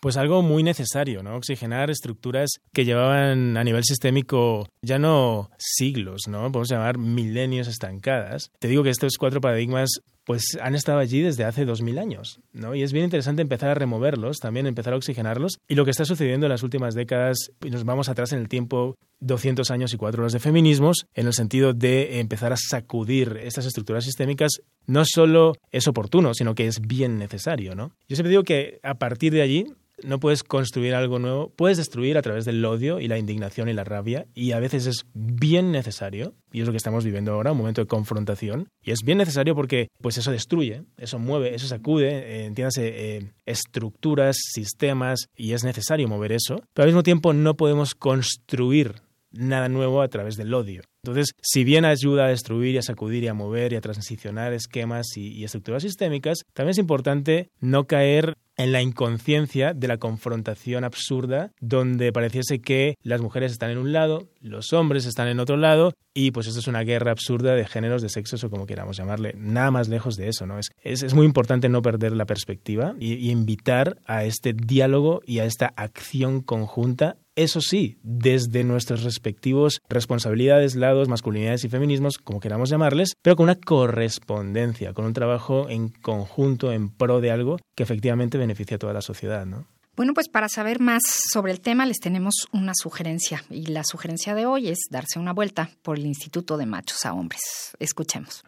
Pues 0.00 0.16
algo 0.16 0.42
muy 0.42 0.62
necesario, 0.62 1.22
¿no? 1.22 1.36
Oxigenar 1.36 1.90
estructuras 1.90 2.50
que 2.72 2.84
llevaban 2.84 3.56
a 3.56 3.64
nivel 3.64 3.82
sistémico 3.82 4.68
ya 4.82 4.98
no 4.98 5.50
siglos, 5.58 6.28
¿no? 6.28 6.52
Podemos 6.52 6.68
llamar 6.68 6.98
milenios 6.98 7.66
estancadas. 7.66 8.50
Te 8.58 8.68
digo 8.68 8.82
que 8.82 8.90
estos 8.90 9.16
cuatro 9.18 9.40
paradigmas 9.40 10.02
pues 10.26 10.58
han 10.60 10.74
estado 10.74 10.98
allí 10.98 11.20
desde 11.20 11.44
hace 11.44 11.64
dos 11.64 11.82
mil 11.82 11.98
años, 11.98 12.40
¿no? 12.52 12.74
Y 12.74 12.82
es 12.82 12.92
bien 12.92 13.04
interesante 13.04 13.42
empezar 13.42 13.70
a 13.70 13.74
removerlos, 13.74 14.38
también 14.38 14.66
empezar 14.66 14.92
a 14.92 14.96
oxigenarlos. 14.96 15.60
Y 15.68 15.76
lo 15.76 15.84
que 15.84 15.92
está 15.92 16.04
sucediendo 16.04 16.46
en 16.46 16.50
las 16.50 16.64
últimas 16.64 16.94
décadas, 16.94 17.52
y 17.64 17.70
nos 17.70 17.84
vamos 17.84 18.08
atrás 18.08 18.32
en 18.32 18.40
el 18.40 18.48
tiempo, 18.48 18.96
200 19.20 19.70
años 19.70 19.94
y 19.94 19.96
cuatro 19.96 20.22
horas 20.22 20.32
de 20.32 20.40
feminismos, 20.40 21.06
en 21.14 21.28
el 21.28 21.32
sentido 21.32 21.74
de 21.74 22.18
empezar 22.18 22.52
a 22.52 22.56
sacudir 22.56 23.38
estas 23.40 23.66
estructuras 23.66 24.04
sistémicas, 24.04 24.50
no 24.86 25.04
solo 25.06 25.52
es 25.70 25.86
oportuno, 25.86 26.34
sino 26.34 26.56
que 26.56 26.66
es 26.66 26.80
bien 26.80 27.18
necesario, 27.18 27.76
¿no? 27.76 27.92
Yo 28.08 28.16
siempre 28.16 28.30
digo 28.30 28.42
que 28.42 28.80
a 28.82 28.94
partir 28.94 29.32
de 29.32 29.42
allí 29.42 29.66
no 30.02 30.20
puedes 30.20 30.42
construir 30.42 30.94
algo 30.94 31.18
nuevo, 31.18 31.52
puedes 31.56 31.76
destruir 31.76 32.18
a 32.18 32.22
través 32.22 32.44
del 32.44 32.64
odio 32.64 33.00
y 33.00 33.08
la 33.08 33.18
indignación 33.18 33.68
y 33.68 33.72
la 33.72 33.84
rabia, 33.84 34.26
y 34.34 34.52
a 34.52 34.60
veces 34.60 34.86
es 34.86 35.06
bien 35.14 35.72
necesario, 35.72 36.34
y 36.52 36.60
es 36.60 36.66
lo 36.66 36.72
que 36.72 36.78
estamos 36.78 37.04
viviendo 37.04 37.32
ahora, 37.32 37.52
un 37.52 37.58
momento 37.58 37.80
de 37.80 37.86
confrontación, 37.86 38.68
y 38.82 38.90
es 38.90 39.00
bien 39.04 39.18
necesario 39.18 39.54
porque 39.54 39.88
pues 40.00 40.18
eso 40.18 40.30
destruye, 40.30 40.82
eso 40.96 41.18
mueve, 41.18 41.54
eso 41.54 41.66
sacude, 41.66 42.08
eh, 42.08 42.44
entiéndase, 42.46 43.16
eh, 43.16 43.32
estructuras, 43.44 44.36
sistemas, 44.38 45.28
y 45.36 45.52
es 45.52 45.64
necesario 45.64 46.08
mover 46.08 46.32
eso, 46.32 46.62
pero 46.74 46.84
al 46.84 46.88
mismo 46.88 47.02
tiempo 47.02 47.32
no 47.32 47.56
podemos 47.56 47.94
construir 47.94 49.05
nada 49.38 49.68
nuevo 49.68 50.02
a 50.02 50.08
través 50.08 50.36
del 50.36 50.52
odio. 50.54 50.82
Entonces, 51.06 51.34
si 51.40 51.62
bien 51.62 51.84
ayuda 51.84 52.26
a 52.26 52.28
destruir 52.28 52.74
y 52.74 52.78
a 52.78 52.82
sacudir 52.82 53.22
y 53.22 53.28
a 53.28 53.34
mover 53.34 53.72
y 53.72 53.76
a 53.76 53.80
transicionar 53.80 54.52
esquemas 54.52 55.16
y, 55.16 55.44
estructuras 55.44 55.84
sistémicas, 55.84 56.40
también 56.52 56.70
es 56.70 56.78
importante 56.78 57.50
no 57.60 57.84
caer 57.84 58.34
en 58.56 58.72
la 58.72 58.82
inconsciencia 58.82 59.72
de 59.72 59.86
la 59.86 59.98
confrontación 59.98 60.82
absurda 60.82 61.52
donde 61.60 62.10
pareciese 62.10 62.60
que 62.60 62.96
las 63.02 63.20
mujeres 63.20 63.52
están 63.52 63.70
en 63.70 63.78
un 63.78 63.92
lado, 63.92 64.30
los 64.40 64.72
hombres 64.72 65.06
están 65.06 65.28
en 65.28 65.38
otro 65.38 65.56
lado 65.56 65.92
y 66.14 66.30
pues 66.30 66.46
esto 66.46 66.58
es 66.60 66.66
una 66.66 66.82
guerra 66.82 67.12
absurda 67.12 67.54
de 67.54 67.66
géneros, 67.66 68.02
de 68.02 68.08
sexos 68.08 68.42
o 68.42 68.50
como 68.50 68.66
queramos 68.66 68.96
llamarle. 68.96 69.34
Nada 69.36 69.70
más 69.70 69.88
lejos 69.88 70.16
de 70.16 70.28
eso, 70.28 70.46
¿no? 70.46 70.58
Es, 70.58 70.70
es, 70.82 71.02
es 71.02 71.14
muy 71.14 71.26
importante 71.26 71.68
no 71.68 71.82
perder 71.82 72.12
la 72.12 72.24
perspectiva 72.24 72.94
y 72.98 73.30
invitar 73.30 73.98
a 74.06 74.24
este 74.24 74.54
diálogo 74.54 75.20
y 75.24 75.38
a 75.38 75.44
esta 75.44 75.66
acción 75.76 76.40
conjunta 76.40 77.18
eso 77.36 77.60
sí, 77.60 77.98
desde 78.02 78.64
nuestros 78.64 79.04
respectivos 79.04 79.80
responsabilidades, 79.88 80.74
lados, 80.74 81.08
masculinidades 81.08 81.64
y 81.64 81.68
feminismos, 81.68 82.18
como 82.18 82.40
queramos 82.40 82.70
llamarles, 82.70 83.12
pero 83.22 83.36
con 83.36 83.44
una 83.44 83.54
correspondencia, 83.54 84.94
con 84.94 85.04
un 85.04 85.12
trabajo 85.12 85.68
en 85.68 85.90
conjunto 85.90 86.72
en 86.72 86.88
pro 86.88 87.20
de 87.20 87.30
algo 87.30 87.58
que 87.74 87.82
efectivamente 87.82 88.38
beneficia 88.38 88.76
a 88.76 88.78
toda 88.78 88.94
la 88.94 89.02
sociedad, 89.02 89.46
¿no? 89.46 89.66
Bueno, 89.96 90.12
pues 90.12 90.28
para 90.28 90.48
saber 90.48 90.80
más 90.80 91.02
sobre 91.32 91.52
el 91.52 91.60
tema 91.60 91.86
les 91.86 92.00
tenemos 92.00 92.48
una 92.52 92.72
sugerencia 92.74 93.44
y 93.48 93.66
la 93.66 93.82
sugerencia 93.82 94.34
de 94.34 94.44
hoy 94.44 94.68
es 94.68 94.78
darse 94.90 95.18
una 95.18 95.32
vuelta 95.32 95.70
por 95.82 95.98
el 95.98 96.04
Instituto 96.04 96.58
de 96.58 96.66
Machos 96.66 97.06
a 97.06 97.14
Hombres. 97.14 97.40
Escuchemos. 97.78 98.44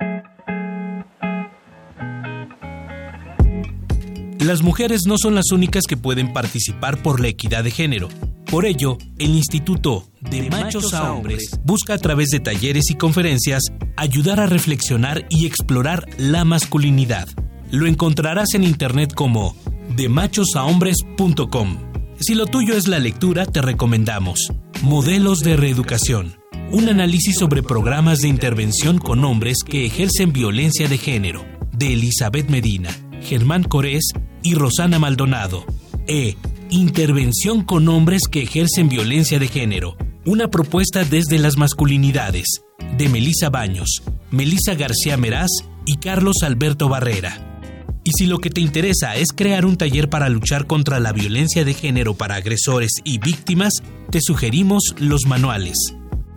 Las 4.40 4.62
mujeres 4.62 5.06
no 5.06 5.16
son 5.18 5.34
las 5.34 5.50
únicas 5.52 5.84
que 5.88 5.96
pueden 5.96 6.32
participar 6.32 7.02
por 7.02 7.20
la 7.20 7.28
equidad 7.28 7.64
de 7.64 7.70
género. 7.70 8.08
Por 8.50 8.64
ello, 8.64 8.96
el 9.18 9.34
Instituto 9.34 10.08
de 10.22 10.48
Machos 10.48 10.94
a 10.94 11.12
Hombres 11.12 11.50
busca 11.64 11.92
a 11.94 11.98
través 11.98 12.30
de 12.30 12.40
talleres 12.40 12.90
y 12.90 12.94
conferencias 12.94 13.64
ayudar 13.96 14.40
a 14.40 14.46
reflexionar 14.46 15.26
y 15.28 15.44
explorar 15.44 16.06
la 16.16 16.46
masculinidad. 16.46 17.28
Lo 17.70 17.86
encontrarás 17.86 18.54
en 18.54 18.64
internet 18.64 19.12
como 19.12 19.54
demachosahombres.com. 19.94 21.78
Si 22.20 22.34
lo 22.34 22.46
tuyo 22.46 22.74
es 22.74 22.88
la 22.88 22.98
lectura, 22.98 23.44
te 23.44 23.60
recomendamos 23.60 24.50
Modelos 24.82 25.40
de 25.40 25.58
Reeducación, 25.58 26.38
un 26.70 26.88
análisis 26.88 27.36
sobre 27.36 27.62
programas 27.62 28.20
de 28.20 28.28
intervención 28.28 28.96
con 28.98 29.26
hombres 29.26 29.58
que 29.62 29.84
ejercen 29.84 30.32
violencia 30.32 30.88
de 30.88 30.96
género, 30.96 31.44
de 31.72 31.92
Elizabeth 31.92 32.48
Medina, 32.48 32.88
Germán 33.20 33.64
Corés 33.64 34.08
y 34.42 34.54
Rosana 34.54 34.98
Maldonado. 34.98 35.66
E. 36.06 36.36
Intervención 36.70 37.62
con 37.62 37.88
hombres 37.88 38.22
que 38.30 38.42
ejercen 38.42 38.90
violencia 38.90 39.38
de 39.38 39.48
género, 39.48 39.96
una 40.26 40.48
propuesta 40.48 41.02
desde 41.02 41.38
las 41.38 41.56
masculinidades, 41.56 42.62
de 42.98 43.08
Melisa 43.08 43.48
Baños, 43.48 44.02
Melisa 44.30 44.74
García 44.74 45.16
Meraz 45.16 45.48
y 45.86 45.96
Carlos 45.96 46.42
Alberto 46.42 46.90
Barrera. 46.90 47.62
Y 48.04 48.10
si 48.18 48.26
lo 48.26 48.38
que 48.38 48.50
te 48.50 48.60
interesa 48.60 49.16
es 49.16 49.32
crear 49.32 49.64
un 49.64 49.78
taller 49.78 50.10
para 50.10 50.28
luchar 50.28 50.66
contra 50.66 51.00
la 51.00 51.12
violencia 51.12 51.64
de 51.64 51.72
género 51.72 52.12
para 52.14 52.34
agresores 52.34 52.92
y 53.02 53.16
víctimas, 53.16 53.82
te 54.10 54.20
sugerimos 54.20 54.94
los 54.98 55.24
manuales. 55.24 55.94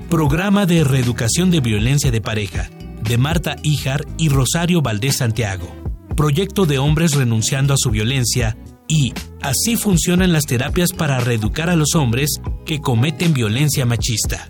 Programa 0.09 0.65
de 0.65 0.85
Reeducación 0.85 1.51
de 1.51 1.59
Violencia 1.59 2.09
de 2.09 2.21
Pareja, 2.21 2.69
de 3.03 3.17
Marta 3.17 3.57
Ijar 3.63 4.05
y 4.17 4.29
Rosario 4.29 4.81
Valdés 4.81 5.17
Santiago. 5.17 5.75
Proyecto 6.15 6.65
de 6.65 6.77
hombres 6.77 7.15
renunciando 7.15 7.73
a 7.73 7.77
su 7.77 7.89
violencia 7.89 8.55
y 8.91 9.13
así 9.41 9.77
funcionan 9.77 10.33
las 10.33 10.45
terapias 10.45 10.91
para 10.91 11.21
reeducar 11.21 11.69
a 11.69 11.77
los 11.77 11.95
hombres 11.95 12.41
que 12.65 12.81
cometen 12.81 13.33
violencia 13.33 13.85
machista. 13.85 14.49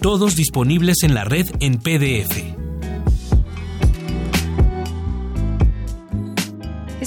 Todos 0.00 0.34
disponibles 0.34 1.02
en 1.02 1.14
la 1.14 1.24
red 1.24 1.46
en 1.60 1.78
PDF. 1.78 2.61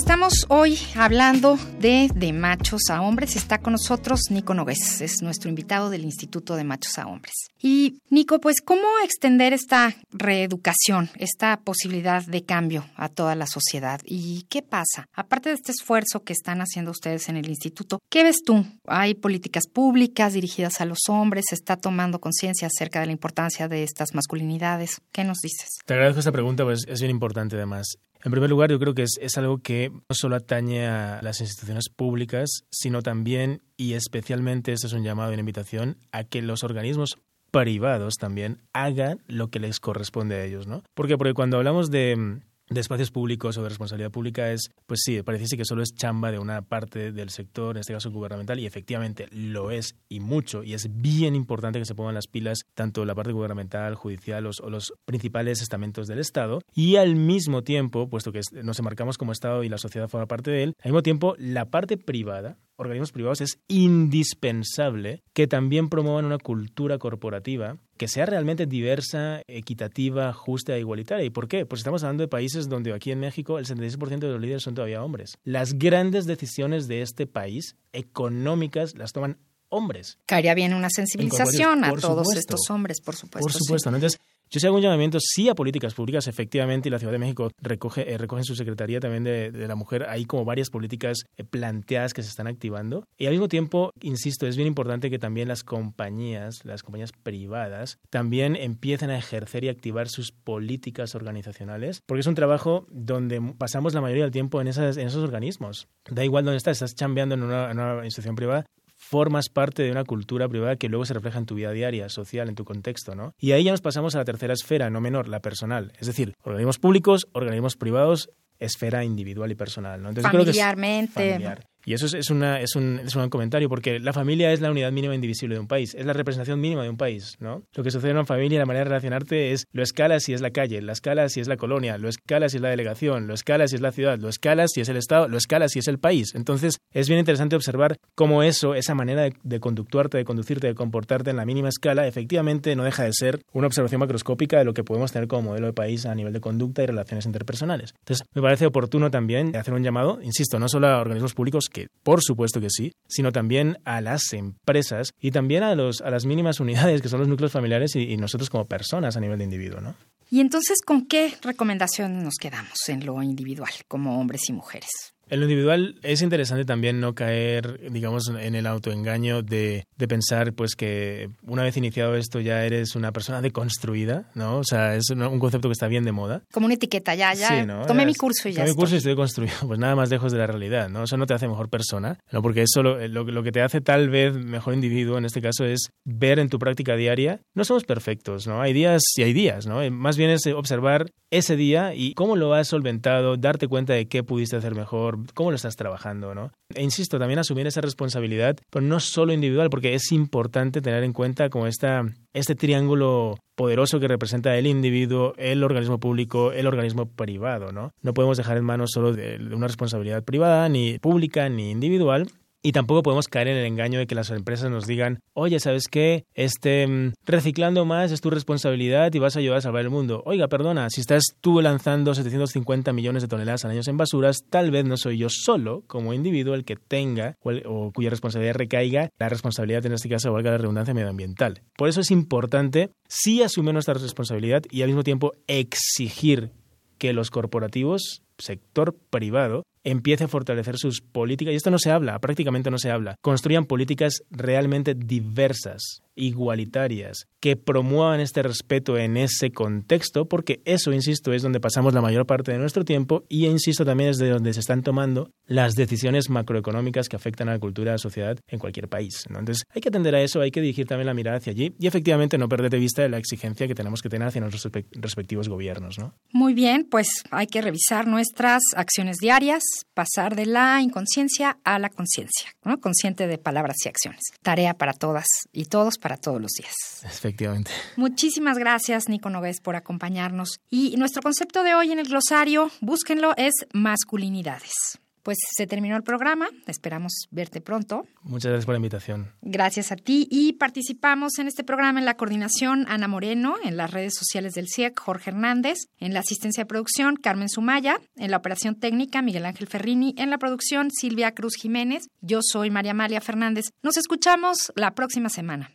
Estamos 0.06 0.46
hoy 0.50 0.78
hablando 0.94 1.58
de, 1.80 2.12
de 2.14 2.32
machos 2.32 2.92
a 2.92 3.02
hombres. 3.02 3.36
Está 3.36 3.58
con 3.58 3.74
nosotros 3.74 4.20
Nico 4.30 4.54
Nogués, 4.54 5.02
es 5.02 5.24
nuestro 5.24 5.50
invitado 5.50 5.90
del 5.90 6.06
Instituto 6.06 6.56
de 6.56 6.64
Machos 6.64 7.00
a 7.00 7.08
Hombres. 7.08 7.34
Y 7.60 7.98
Nico, 8.12 8.40
pues, 8.40 8.58
¿cómo 8.64 8.84
extender 9.04 9.52
esta 9.52 9.96
reeducación, 10.12 11.10
esta 11.18 11.60
posibilidad 11.62 12.24
de 12.24 12.44
cambio 12.44 12.86
a 12.96 13.10
toda 13.10 13.34
la 13.34 13.48
sociedad? 13.48 14.00
¿Y 14.06 14.44
qué 14.44 14.62
pasa? 14.62 15.10
Aparte 15.12 15.50
de 15.50 15.56
este 15.56 15.72
esfuerzo 15.72 16.24
que 16.24 16.34
están 16.34 16.62
haciendo 16.62 16.92
ustedes 16.92 17.28
en 17.28 17.38
el 17.38 17.50
instituto, 17.50 18.00
¿qué 18.08 18.22
ves 18.22 18.44
tú? 18.46 18.64
¿Hay 18.86 19.16
políticas 19.16 19.64
públicas 19.66 20.34
dirigidas 20.34 20.82
a 20.82 20.86
los 20.86 21.00
hombres? 21.10 21.46
¿Se 21.50 21.56
está 21.56 21.78
tomando 21.78 22.22
conciencia 22.22 22.68
acerca 22.68 23.00
de 23.00 23.08
la 23.08 23.12
importancia 23.12 23.68
de 23.68 23.82
estas 23.82 24.14
masculinidades? 24.14 25.02
¿Qué 25.12 25.24
nos 25.24 25.40
dices? 25.40 25.70
Te 25.84 25.96
agradezco 25.96 26.20
esta 26.20 26.32
pregunta, 26.32 26.64
pues 26.64 26.86
es 26.88 27.02
bien 27.02 27.10
importante 27.10 27.56
además. 27.56 27.98
En 28.26 28.32
primer 28.32 28.50
lugar, 28.50 28.72
yo 28.72 28.80
creo 28.80 28.96
que 28.96 29.04
es, 29.04 29.20
es, 29.22 29.38
algo 29.38 29.60
que 29.60 29.92
no 29.92 30.16
solo 30.16 30.36
atañe 30.36 30.88
a 30.88 31.22
las 31.22 31.42
instituciones 31.42 31.90
públicas, 31.96 32.66
sino 32.72 33.04
también 33.04 33.62
y 33.78 33.94
especialmente, 33.94 34.74
este 34.74 34.88
es 34.88 34.94
un 34.94 35.04
llamado 35.04 35.30
y 35.30 35.36
una 35.36 35.42
invitación, 35.42 36.00
a 36.12 36.24
que 36.24 36.42
los 36.42 36.64
organismos 36.64 37.20
privados 37.52 38.16
también 38.16 38.64
hagan 38.74 39.22
lo 39.28 39.50
que 39.50 39.60
les 39.60 39.80
corresponde 39.80 40.38
a 40.38 40.44
ellos, 40.44 40.66
¿no? 40.66 40.82
¿Por 40.96 41.08
qué? 41.08 41.20
Porque 41.20 41.36
cuando 41.36 41.58
hablamos 41.58 41.92
de 41.92 42.42
de 42.70 42.80
espacios 42.80 43.12
públicos 43.12 43.58
o 43.58 43.64
de 43.64 43.70
responsabilidad 43.70 44.12
pública 44.12 44.52
es, 44.52 44.72
pues 44.86 45.02
sí, 45.04 45.22
parece 45.22 45.58
que 45.58 45.66
solo 45.66 45.84
es 45.84 45.94
chamba 45.94 46.32
de 46.32 46.40
una 46.40 46.62
parte 46.64 47.12
del 47.12 47.30
sector, 47.30 47.76
en 47.76 47.82
este 47.82 47.94
caso 47.94 48.12
gubernamental, 48.12 48.60
y 48.60 48.66
efectivamente 48.66 49.28
lo 49.32 49.72
es 49.72 49.96
y 50.10 50.20
mucho, 50.20 50.64
y 50.64 50.74
es 50.74 50.88
bien 51.02 51.36
importante 51.36 51.80
que 51.80 51.86
se 51.86 51.96
pongan 51.96 52.16
las 52.16 52.28
pilas 52.28 52.66
tanto 52.74 53.06
la 53.06 53.16
parte 53.16 53.32
gubernamental, 53.32 53.96
judicial 53.96 54.48
o 54.48 54.70
los 54.70 54.94
principales 55.06 55.62
estamentos 55.62 56.08
del 56.08 56.20
Estado, 56.20 56.62
y 56.74 56.96
al 56.96 57.16
mismo 57.16 57.64
tiempo, 57.64 58.10
puesto 58.10 58.32
que 58.32 58.42
nos 58.64 58.80
enmarcamos 58.80 59.18
como 59.18 59.32
Estado 59.32 59.64
y 59.64 59.70
la 59.70 59.78
sociedad 59.78 60.08
forma 60.08 60.28
parte 60.28 60.52
de 60.52 60.64
él, 60.64 60.76
al 60.82 60.92
mismo 60.92 61.04
tiempo 61.04 61.36
la 61.38 61.66
parte 61.70 61.98
privada 61.98 62.58
organismos 62.78 63.12
privados 63.12 63.42
es 63.42 63.60
indispensable 63.68 65.24
que 65.34 65.48
también 65.48 65.90
promuevan 65.90 66.26
una 66.26 66.38
cultura 66.38 66.98
corporativa 66.98 67.78
que 67.98 68.08
sea 68.08 68.26
realmente 68.26 68.66
diversa, 68.66 69.42
equitativa, 69.48 70.34
justa 70.34 70.76
e 70.76 70.80
igualitaria. 70.80 71.26
¿Y 71.26 71.30
por 71.30 71.48
qué? 71.48 71.66
Pues 71.66 71.80
estamos 71.80 72.04
hablando 72.04 72.24
de 72.24 72.28
países 72.28 72.68
donde 72.68 72.94
aquí 72.94 73.12
en 73.12 73.20
México 73.20 73.58
el 73.58 73.66
76% 73.66 74.20
de 74.20 74.28
los 74.28 74.42
líderes 74.42 74.64
son 74.64 74.76
todavía 74.76 75.04
hombres. 75.04 75.38
Las 75.44 75.74
grandes 75.74 76.26
decisiones 76.26 76.88
de 76.88 77.02
este 77.02 77.28
país, 77.28 77.76
económicas, 77.94 78.96
las 78.96 79.14
toman 79.14 79.38
hombres. 79.70 80.18
Caería 80.26 80.54
bien 80.54 80.74
una 80.74 80.90
sensibilización 80.90 81.84
a 81.84 81.94
todos 81.94 82.36
estos 82.36 82.70
hombres, 82.70 83.02
por 83.02 83.16
supuesto. 83.16 83.46
Por 83.46 83.54
supuesto. 83.54 83.90
Entonces, 83.90 84.20
yo 84.50 84.60
sí 84.60 84.68
hago 84.68 84.76
un 84.76 84.82
llamamiento, 84.82 85.18
sí 85.20 85.50
a 85.50 85.56
políticas 85.56 85.94
públicas, 85.94 86.28
efectivamente, 86.28 86.90
y 86.90 86.92
la 86.92 87.00
Ciudad 87.00 87.12
de 87.12 87.20
México 87.20 87.52
recoge, 87.62 88.12
eh, 88.12 88.18
recoge 88.18 88.42
en 88.42 88.46
su 88.46 88.56
Secretaría 88.56 89.00
también 89.00 89.24
de, 89.24 89.52
de, 89.52 89.68
la 89.68 89.76
Mujer, 89.76 90.06
hay 90.08 90.26
como 90.26 90.46
varias 90.46 90.70
políticas 90.70 91.26
eh, 91.38 91.44
planteadas 91.44 92.14
que 92.14 92.24
se 92.24 92.30
están 92.30 92.48
activando. 92.48 93.08
Y 93.18 93.26
al 93.26 93.32
mismo 93.32 93.48
tiempo, 93.48 93.92
insisto, 94.02 94.48
es 94.48 94.56
bien 94.56 94.68
importante 94.68 95.10
que 95.10 95.20
también 95.20 95.48
las 95.48 95.64
compañías, 95.64 96.64
las 96.64 96.84
compañías 96.84 97.12
privadas, 97.12 98.00
también 98.10 98.56
empiecen 98.56 99.10
a 99.10 99.18
ejercer 99.18 99.64
y 99.64 99.70
activar 99.70 100.08
sus 100.10 100.32
políticas 100.32 101.16
organizacionales, 101.16 102.02
porque 102.06 102.22
es 102.22 102.28
un 102.28 102.36
trabajo 102.36 102.86
donde 102.90 103.42
pasamos 103.58 103.94
la 103.94 104.02
mayoría 104.02 104.24
del 104.24 104.32
tiempo 104.32 104.62
en, 104.62 104.68
esas, 104.68 104.98
en 104.98 105.08
esos 105.08 105.24
organismos. 105.24 105.88
Da 106.10 106.24
igual 106.24 106.46
dónde 106.46 106.58
estás, 106.58 106.78
estás 106.78 106.96
chambeando 106.96 107.36
en 107.36 107.44
una, 107.44 107.72
en 107.72 107.80
una 107.80 108.06
institución 108.06 108.36
privada, 108.36 108.66
formas 109.10 109.50
parte 109.50 109.84
de 109.84 109.92
una 109.92 110.04
cultura 110.04 110.48
privada 110.48 110.76
que 110.76 110.90
luego 110.90 111.06
se 111.06 111.14
refleja 111.14 111.38
en 111.38 111.46
tu 111.46 111.56
vida 111.56 111.72
diaria, 111.72 112.10
social, 112.10 112.50
en 112.50 112.56
tu 112.56 112.66
contexto, 112.66 113.16
¿no? 113.16 113.34
Y 113.40 113.52
ahí 113.52 113.64
ya 113.64 113.72
nos 113.72 113.82
pasamos 113.82 114.16
a 114.16 114.20
la 114.20 114.26
tercera 114.26 114.54
esfera, 114.54 114.90
no 114.90 115.02
menor, 115.02 115.28
la 115.28 115.42
personal. 115.42 115.94
Es 116.00 116.08
decir, 116.08 116.34
organismos 116.44 116.80
públicos, 116.80 117.28
organismos 117.34 117.76
privados, 117.76 118.30
esfera 118.60 119.04
individual 119.04 119.52
y 119.52 119.56
personal, 119.56 120.02
¿no? 120.02 120.10
Entonces, 120.10 120.32
Familiarmente. 120.32 121.14
Creo 121.14 121.26
que 121.26 121.30
es 121.30 121.34
familiar. 121.34 121.66
Y 121.86 121.94
eso 121.94 122.08
es, 122.08 122.14
es, 122.14 122.32
es, 122.32 122.76
un, 122.76 123.00
es 123.00 123.16
un 123.16 123.30
comentario, 123.30 123.70
porque 123.70 124.00
la 124.00 124.14
familia 124.14 124.52
es 124.52 124.62
la 124.62 124.72
unidad 124.72 124.92
mínima 124.92 125.16
indivisible 125.16 125.56
de 125.56 125.62
un 125.62 125.68
país, 125.68 125.96
es 125.96 126.06
la 126.06 126.14
representación 126.14 126.60
mínima 126.60 126.84
de 126.84 126.90
un 126.90 126.98
país, 126.98 127.38
¿no? 127.40 127.64
Lo 127.76 127.84
que 127.84 127.92
sucede 127.92 128.12
en 128.12 128.18
una 128.18 128.26
familia, 128.26 128.60
la 128.60 128.66
manera 128.66 128.86
de 128.86 128.90
relacionarte 128.90 129.52
es, 129.52 129.68
lo 129.72 129.84
escalas 129.84 130.24
si 130.24 130.34
es 130.34 130.42
la 130.42 130.50
calle, 130.50 130.82
la 130.82 130.94
escalas 130.94 131.34
si 131.34 131.40
es 131.40 131.48
la 131.48 131.58
colonia, 131.58 131.98
lo 131.98 132.10
escalas 132.10 132.52
si 132.52 132.58
es 132.58 132.62
la 132.62 132.70
delegación, 132.70 133.28
lo 133.28 133.34
escalas 133.34 133.70
si 133.70 133.76
es 133.76 133.82
la 133.82 133.92
ciudad, 133.92 134.18
lo 134.18 134.30
escalas 134.30 134.72
si 134.74 134.82
es 134.82 134.90
el 134.90 134.98
Estado, 134.98 135.28
lo 135.28 135.38
escalas 135.38 135.72
si 135.72 135.80
es 135.80 135.88
el 135.88 136.00
país. 136.00 136.34
Entonces, 136.36 136.80
es 136.92 137.08
bien 137.08 137.20
interesante 137.20 137.56
observar 137.56 137.98
cómo 138.16 138.44
eso, 138.44 138.76
esa 138.76 138.96
manera 138.96 139.24
de, 139.24 139.34
de 139.44 139.60
conductuarte, 139.60 140.18
de 140.18 140.26
conducirte, 140.26 140.68
de 140.68 140.76
comportarte 140.76 141.30
en 141.30 141.38
la 141.38 141.46
mínima 141.46 141.70
escala, 141.70 142.08
efectivamente 142.08 142.76
no 142.76 142.84
deja 142.84 143.04
de 143.04 143.14
ser 143.14 143.42
una 143.54 143.68
observación 143.68 144.00
macroscópica 144.00 144.58
de 144.58 144.66
lo 144.66 144.74
que 144.74 144.84
podemos 144.84 145.12
tener 145.12 145.28
como 145.28 145.50
modelo 145.50 145.68
de 145.68 145.74
país 145.74 146.06
a 146.06 146.16
nivel 146.16 146.34
de 146.34 146.42
conducta 146.42 146.84
y 146.84 146.88
relaciones 146.88 147.26
interpersonales. 147.26 147.94
Entonces, 148.00 148.26
me 148.34 148.42
parece 148.42 148.66
oportuno 148.66 149.12
también 149.12 149.56
hacer 149.56 149.74
un 149.74 149.84
llamado, 149.84 150.20
insisto, 150.22 150.60
no 150.60 150.68
solo 150.68 150.88
a 150.88 151.00
organismos 151.00 151.34
públicos 151.34 151.70
que, 151.76 151.90
por 152.04 152.24
supuesto, 152.24 152.62
que 152.62 152.70
sí, 152.70 152.94
sino 153.06 153.34
también 153.34 153.80
a 153.84 154.00
las 154.00 154.32
empresas 154.32 155.14
y 155.20 155.32
también 155.32 155.62
a, 155.62 155.76
los, 155.76 156.00
a 156.00 156.10
las 156.10 156.26
mínimas 156.26 156.60
unidades 156.62 157.02
que 157.02 157.10
son 157.10 157.20
los 157.20 157.28
núcleos 157.28 157.52
familiares 157.52 157.96
y, 157.98 158.16
nosotros 158.16 158.50
como 158.50 158.66
personas 158.66 159.18
a 159.18 159.20
nivel 159.20 159.38
de 159.38 159.44
individuo, 159.44 159.82
¿no? 159.82 159.96
Y 160.32 160.40
entonces, 160.40 160.78
¿con 160.84 161.06
qué 161.06 161.34
recomendación 161.42 162.24
nos 162.24 162.36
quedamos 162.40 162.78
en 162.88 163.06
lo 163.06 163.22
individual, 163.22 163.72
como 163.90 164.20
hombres 164.20 164.50
y 164.50 164.54
mujeres? 164.54 165.15
En 165.30 165.40
lo 165.40 165.46
individual 165.46 165.96
es 166.04 166.22
interesante 166.22 166.66
también 166.66 167.00
no 167.00 167.16
caer, 167.16 167.80
digamos, 167.92 168.30
en 168.30 168.56
el 168.56 168.68
autoengaño 168.68 169.42
de, 169.42 169.86
de, 169.98 170.08
pensar 170.08 170.54
pues 170.54 170.76
que 170.76 171.30
una 171.44 171.64
vez 171.64 171.78
iniciado 171.78 172.16
esto 172.16 172.40
ya 172.40 172.64
eres 172.64 172.96
una 172.96 173.12
persona 173.12 173.42
deconstruida, 173.42 174.30
¿no? 174.36 174.60
O 174.60 174.64
sea, 174.64 174.96
es 174.96 175.10
un 175.10 175.40
concepto 175.40 175.68
que 175.68 175.74
está 175.74 175.88
bien 175.88 176.04
de 176.04 176.12
moda. 176.12 176.44
Como 176.52 176.66
una 176.66 176.76
etiqueta, 176.76 177.16
ya, 177.16 177.34
ya. 177.34 177.48
Sí, 177.48 177.66
¿no? 177.66 177.86
Tomé 177.86 178.04
ya, 178.04 178.08
mi 178.08 178.16
curso 178.16 178.50
y 178.50 178.54
ya. 178.54 178.62
Tomé 178.62 178.70
mi 178.72 178.76
curso 178.76 178.96
y 178.96 178.98
estoy 179.00 179.16
construido. 179.16 179.56
Pues 179.66 179.80
nada 179.80 179.96
más 179.96 180.10
lejos 180.10 180.32
de 180.32 180.38
la 180.38 180.48
realidad, 180.48 180.90
¿no? 180.90 181.04
Eso 181.04 181.18
no 181.18 181.26
te 181.26 181.34
hace 181.34 181.48
mejor 181.48 181.70
persona, 181.70 182.20
¿no? 182.32 182.42
Porque 182.42 182.62
eso 182.62 182.84
lo, 182.84 183.08
lo, 183.08 183.24
lo 183.24 183.44
que 183.44 183.52
te 183.52 183.62
hace 183.62 183.82
tal 183.82 184.10
vez 184.10 184.36
mejor 184.36 184.74
individuo 184.74 185.18
en 185.18 185.26
este 185.26 185.42
caso 185.42 185.66
es 185.66 185.90
ver 186.04 186.40
en 186.40 186.50
tu 186.50 186.60
práctica 186.60 186.96
diaria, 186.96 187.42
no 187.54 187.64
somos 187.64 187.84
perfectos, 187.84 188.48
¿no? 188.48 188.62
Hay 188.62 188.74
días 188.74 189.02
y 189.18 189.24
hay 189.24 189.34
días, 189.34 189.66
¿no? 189.66 189.90
Más 189.92 190.18
bien 190.18 190.30
es 190.30 190.46
observar 190.48 191.12
ese 191.32 191.56
día 191.56 191.94
y 191.96 192.14
cómo 192.14 192.36
lo 192.36 192.54
has 192.54 192.68
solventado, 192.68 193.38
darte 193.38 193.68
cuenta 193.68 193.94
de 193.94 194.08
qué 194.08 194.24
pudiste 194.24 194.56
hacer 194.56 194.76
mejor, 194.76 195.15
cómo 195.34 195.52
lo 195.52 195.56
estás 195.56 195.76
trabajando, 195.76 196.36
¿no? 196.36 196.52
E 196.74 196.84
insisto, 196.84 197.20
también 197.20 197.40
asumir 197.40 197.68
esa 197.68 197.82
responsabilidad, 197.82 198.58
pero 198.70 198.86
no 198.86 199.00
solo 199.00 199.34
individual, 199.34 199.70
porque 199.70 199.94
es 199.94 200.12
importante 200.12 200.82
tener 200.82 201.04
en 201.04 201.14
cuenta 201.14 201.50
como 201.50 201.68
esta, 201.68 202.04
este 202.34 202.56
triángulo 202.56 203.38
poderoso 203.56 204.00
que 204.00 204.08
representa 204.08 204.58
el 204.58 204.68
individuo, 204.68 205.34
el 205.38 205.64
organismo 205.64 206.00
público, 206.00 206.52
el 206.52 206.68
organismo 206.68 207.06
privado, 207.08 207.72
¿no? 207.72 207.92
No 208.02 208.14
podemos 208.14 208.38
dejar 208.38 208.58
en 208.58 208.66
manos 208.66 208.92
solo 208.94 209.14
de 209.14 209.38
una 209.54 209.68
responsabilidad 209.68 210.24
privada, 210.24 210.68
ni 210.70 211.00
pública, 211.00 211.50
ni 211.50 211.72
individual, 211.72 212.28
y 212.66 212.72
tampoco 212.72 213.04
podemos 213.04 213.28
caer 213.28 213.50
en 213.50 213.58
el 213.58 213.66
engaño 213.68 214.00
de 214.00 214.08
que 214.08 214.16
las 214.16 214.32
empresas 214.32 214.72
nos 214.72 214.88
digan, 214.88 215.20
oye, 215.34 215.60
¿sabes 215.60 215.88
qué? 215.88 216.26
Este, 216.34 217.14
reciclando 217.24 217.86
más 217.86 218.12
es 218.12 218.22
tu 218.22 218.32
responsabilidad 218.32 219.14
y 219.14 219.20
vas 219.20 219.36
a 219.36 219.40
ayudar 219.40 219.60
a 219.60 219.62
salvar 219.62 219.84
el 219.84 219.92
mundo. 219.92 220.24
Oiga, 220.26 220.48
perdona, 220.48 220.90
si 220.90 221.00
estás 221.00 221.26
tú 221.42 221.62
lanzando 221.62 222.16
750 222.16 222.92
millones 222.92 223.22
de 223.22 223.28
toneladas 223.28 223.66
al 223.66 223.72
año 223.72 223.82
en 223.86 223.98
basuras, 223.98 224.40
tal 224.50 224.72
vez 224.72 224.84
no 224.84 224.98
soy 224.98 225.20
yo 225.20 225.28
solo, 225.30 225.84
como 225.86 226.16
individuo, 226.16 226.56
el 226.56 226.66
que 226.66 226.76
tenga 226.76 227.38
o, 227.44 227.52
o 227.52 227.92
cuya 227.92 228.10
responsabilidad 228.10 228.56
recaiga 228.56 229.12
la 229.20 229.30
responsabilidad, 229.30 229.86
en 229.86 229.94
este 229.94 230.10
caso, 230.10 230.34
valga 230.34 230.50
la 230.50 230.58
redundancia 230.58 230.96
medioambiental. 230.96 231.62
Por 231.78 231.88
eso 231.88 232.02
es 232.02 232.10
importante 232.10 232.90
sí 233.08 233.44
asumir 233.44 233.74
nuestra 233.74 233.94
responsabilidad 233.94 234.64
y 234.72 234.82
al 234.82 234.88
mismo 234.88 235.04
tiempo 235.04 235.34
exigir 235.46 236.50
que 236.98 237.14
los 237.14 237.30
corporativos, 237.30 238.24
sector 238.40 238.96
privado, 239.12 239.66
empiece 239.86 240.26
a 240.26 240.28
fortalecer 240.28 240.78
sus 240.78 241.00
políticas, 241.00 241.54
y 241.54 241.56
esto 241.56 241.72
no 241.72 241.80
se 241.80 241.92
habla, 241.92 242.20
prácticamente 242.20 242.70
no 242.70 242.78
se 242.78 242.92
habla, 242.92 243.16
construyan 243.22 243.66
políticas 243.66 244.24
realmente 244.30 244.96
diversas, 244.96 246.02
igualitarias, 246.16 247.28
que 247.40 247.56
promuevan 247.56 248.20
este 248.20 248.42
respeto 248.42 248.98
en 248.98 249.18
ese 249.18 249.52
contexto, 249.52 250.28
porque 250.28 250.62
eso, 250.66 250.92
insisto, 250.94 251.34
es 251.34 251.44
donde 251.44 251.60
pasamos 251.60 251.94
la 251.94 252.02
mayor 252.02 252.26
parte 252.26 252.52
de 252.52 252.58
nuestro 252.58 252.84
tiempo 252.84 253.24
y, 253.30 253.46
insisto, 253.46 253.86
también 253.86 254.10
es 254.10 254.18
de 254.18 254.30
donde 254.30 254.54
se 254.54 254.62
están 254.62 254.82
tomando 254.82 255.32
las 255.46 255.76
decisiones 255.76 256.30
macroeconómicas 256.30 257.08
que 257.08 257.16
afectan 257.16 257.50
a 257.50 257.54
la 257.54 257.60
cultura 257.60 257.92
a 257.92 257.96
la 257.96 258.00
sociedad 258.00 258.38
en 258.48 258.60
cualquier 258.60 258.88
país. 258.88 259.26
Entonces, 259.28 259.64
hay 259.70 259.82
que 259.82 259.90
atender 259.90 260.16
a 260.16 260.22
eso, 260.22 260.42
hay 260.42 260.52
que 260.52 260.62
dirigir 260.62 260.88
también 260.88 261.08
la 261.08 261.14
mirada 261.14 261.38
hacia 261.38 261.52
allí 261.52 261.74
y, 261.80 261.88
efectivamente, 261.88 262.38
no 262.38 262.50
perder 262.50 262.72
de 262.72 262.80
vista 262.80 263.08
la 263.08 263.18
exigencia 263.18 263.68
que 263.68 263.76
tenemos 263.76 264.02
que 264.02 264.10
tener 264.10 264.28
hacia 264.28 264.42
nuestros 264.42 264.72
respectivos 264.94 265.50
gobiernos. 265.50 266.00
¿no? 266.00 266.14
Muy 266.32 266.54
bien, 266.54 266.88
pues 266.90 267.08
hay 267.32 267.48
que 267.48 267.62
revisar 267.62 268.08
nuestras 268.08 268.62
acciones 268.76 269.18
diarias, 269.18 269.64
pasar 269.94 270.36
de 270.36 270.46
la 270.46 270.82
inconsciencia 270.82 271.58
a 271.64 271.80
la 271.80 271.90
conciencia, 271.90 272.50
¿no? 272.64 272.80
consciente 272.80 273.28
de 273.28 273.38
palabras 273.38 273.78
y 273.86 273.90
acciones. 273.90 274.22
Tarea 274.42 274.74
para 274.74 274.94
todas 274.94 275.26
y 275.52 275.66
todos 275.66 275.98
para 276.06 276.18
todos 276.18 276.40
los 276.40 276.52
días. 276.52 276.76
Efectivamente. 277.04 277.72
Muchísimas 277.96 278.60
gracias, 278.60 279.10
Nico 279.10 279.32
Nogués, 279.32 279.60
por 279.60 279.76
acompañarnos. 279.76 280.60
Y 280.70 280.96
nuestro 280.98 281.24
concepto 281.24 281.64
de 281.64 281.74
hoy 281.74 281.92
en 281.92 281.98
el 281.98 282.08
glosario, 282.08 282.70
búsquenlo, 282.80 283.34
es 283.38 283.54
masculinidades. 283.74 285.00
Pues 285.24 285.40
se 285.58 285.66
terminó 285.66 285.98
el 285.98 286.04
programa, 286.04 286.48
esperamos 286.68 287.12
verte 287.32 287.60
pronto. 287.60 288.06
Muchas 288.22 288.52
gracias 288.52 288.68
por 288.68 288.76
la 288.76 288.78
invitación. 288.78 289.32
Gracias 289.42 289.92
a 289.92 289.96
ti 289.96 290.28
y 290.30 290.54
participamos 290.54 291.40
en 291.40 291.48
este 291.48 291.64
programa 291.64 291.98
en 291.98 292.06
la 292.06 292.18
coordinación 292.18 292.86
Ana 292.88 293.08
Moreno, 293.08 293.56
en 293.64 293.76
las 293.76 293.90
redes 293.90 294.14
sociales 294.14 294.54
del 294.54 294.68
CIEC 294.68 295.00
Jorge 295.00 295.32
Hernández, 295.32 295.88
en 295.98 296.14
la 296.14 296.20
asistencia 296.20 296.66
de 296.66 296.68
producción 296.68 297.16
Carmen 297.16 297.50
Sumaya, 297.50 298.00
en 298.16 298.30
la 298.30 298.38
operación 298.38 298.76
técnica 298.76 299.24
Miguel 299.24 299.48
Ángel 299.48 299.66
Ferrini, 299.66 300.14
en 300.20 300.30
la 300.30 300.38
producción 300.38 300.92
Silvia 300.92 301.34
Cruz 301.34 301.56
Jiménez. 301.56 302.04
Yo 302.22 302.42
soy 302.44 302.70
María 302.70 302.92
Amalia 302.92 303.22
Fernández. 303.22 303.72
Nos 303.82 303.98
escuchamos 303.98 304.72
la 304.76 304.94
próxima 304.94 305.30
semana. 305.30 305.75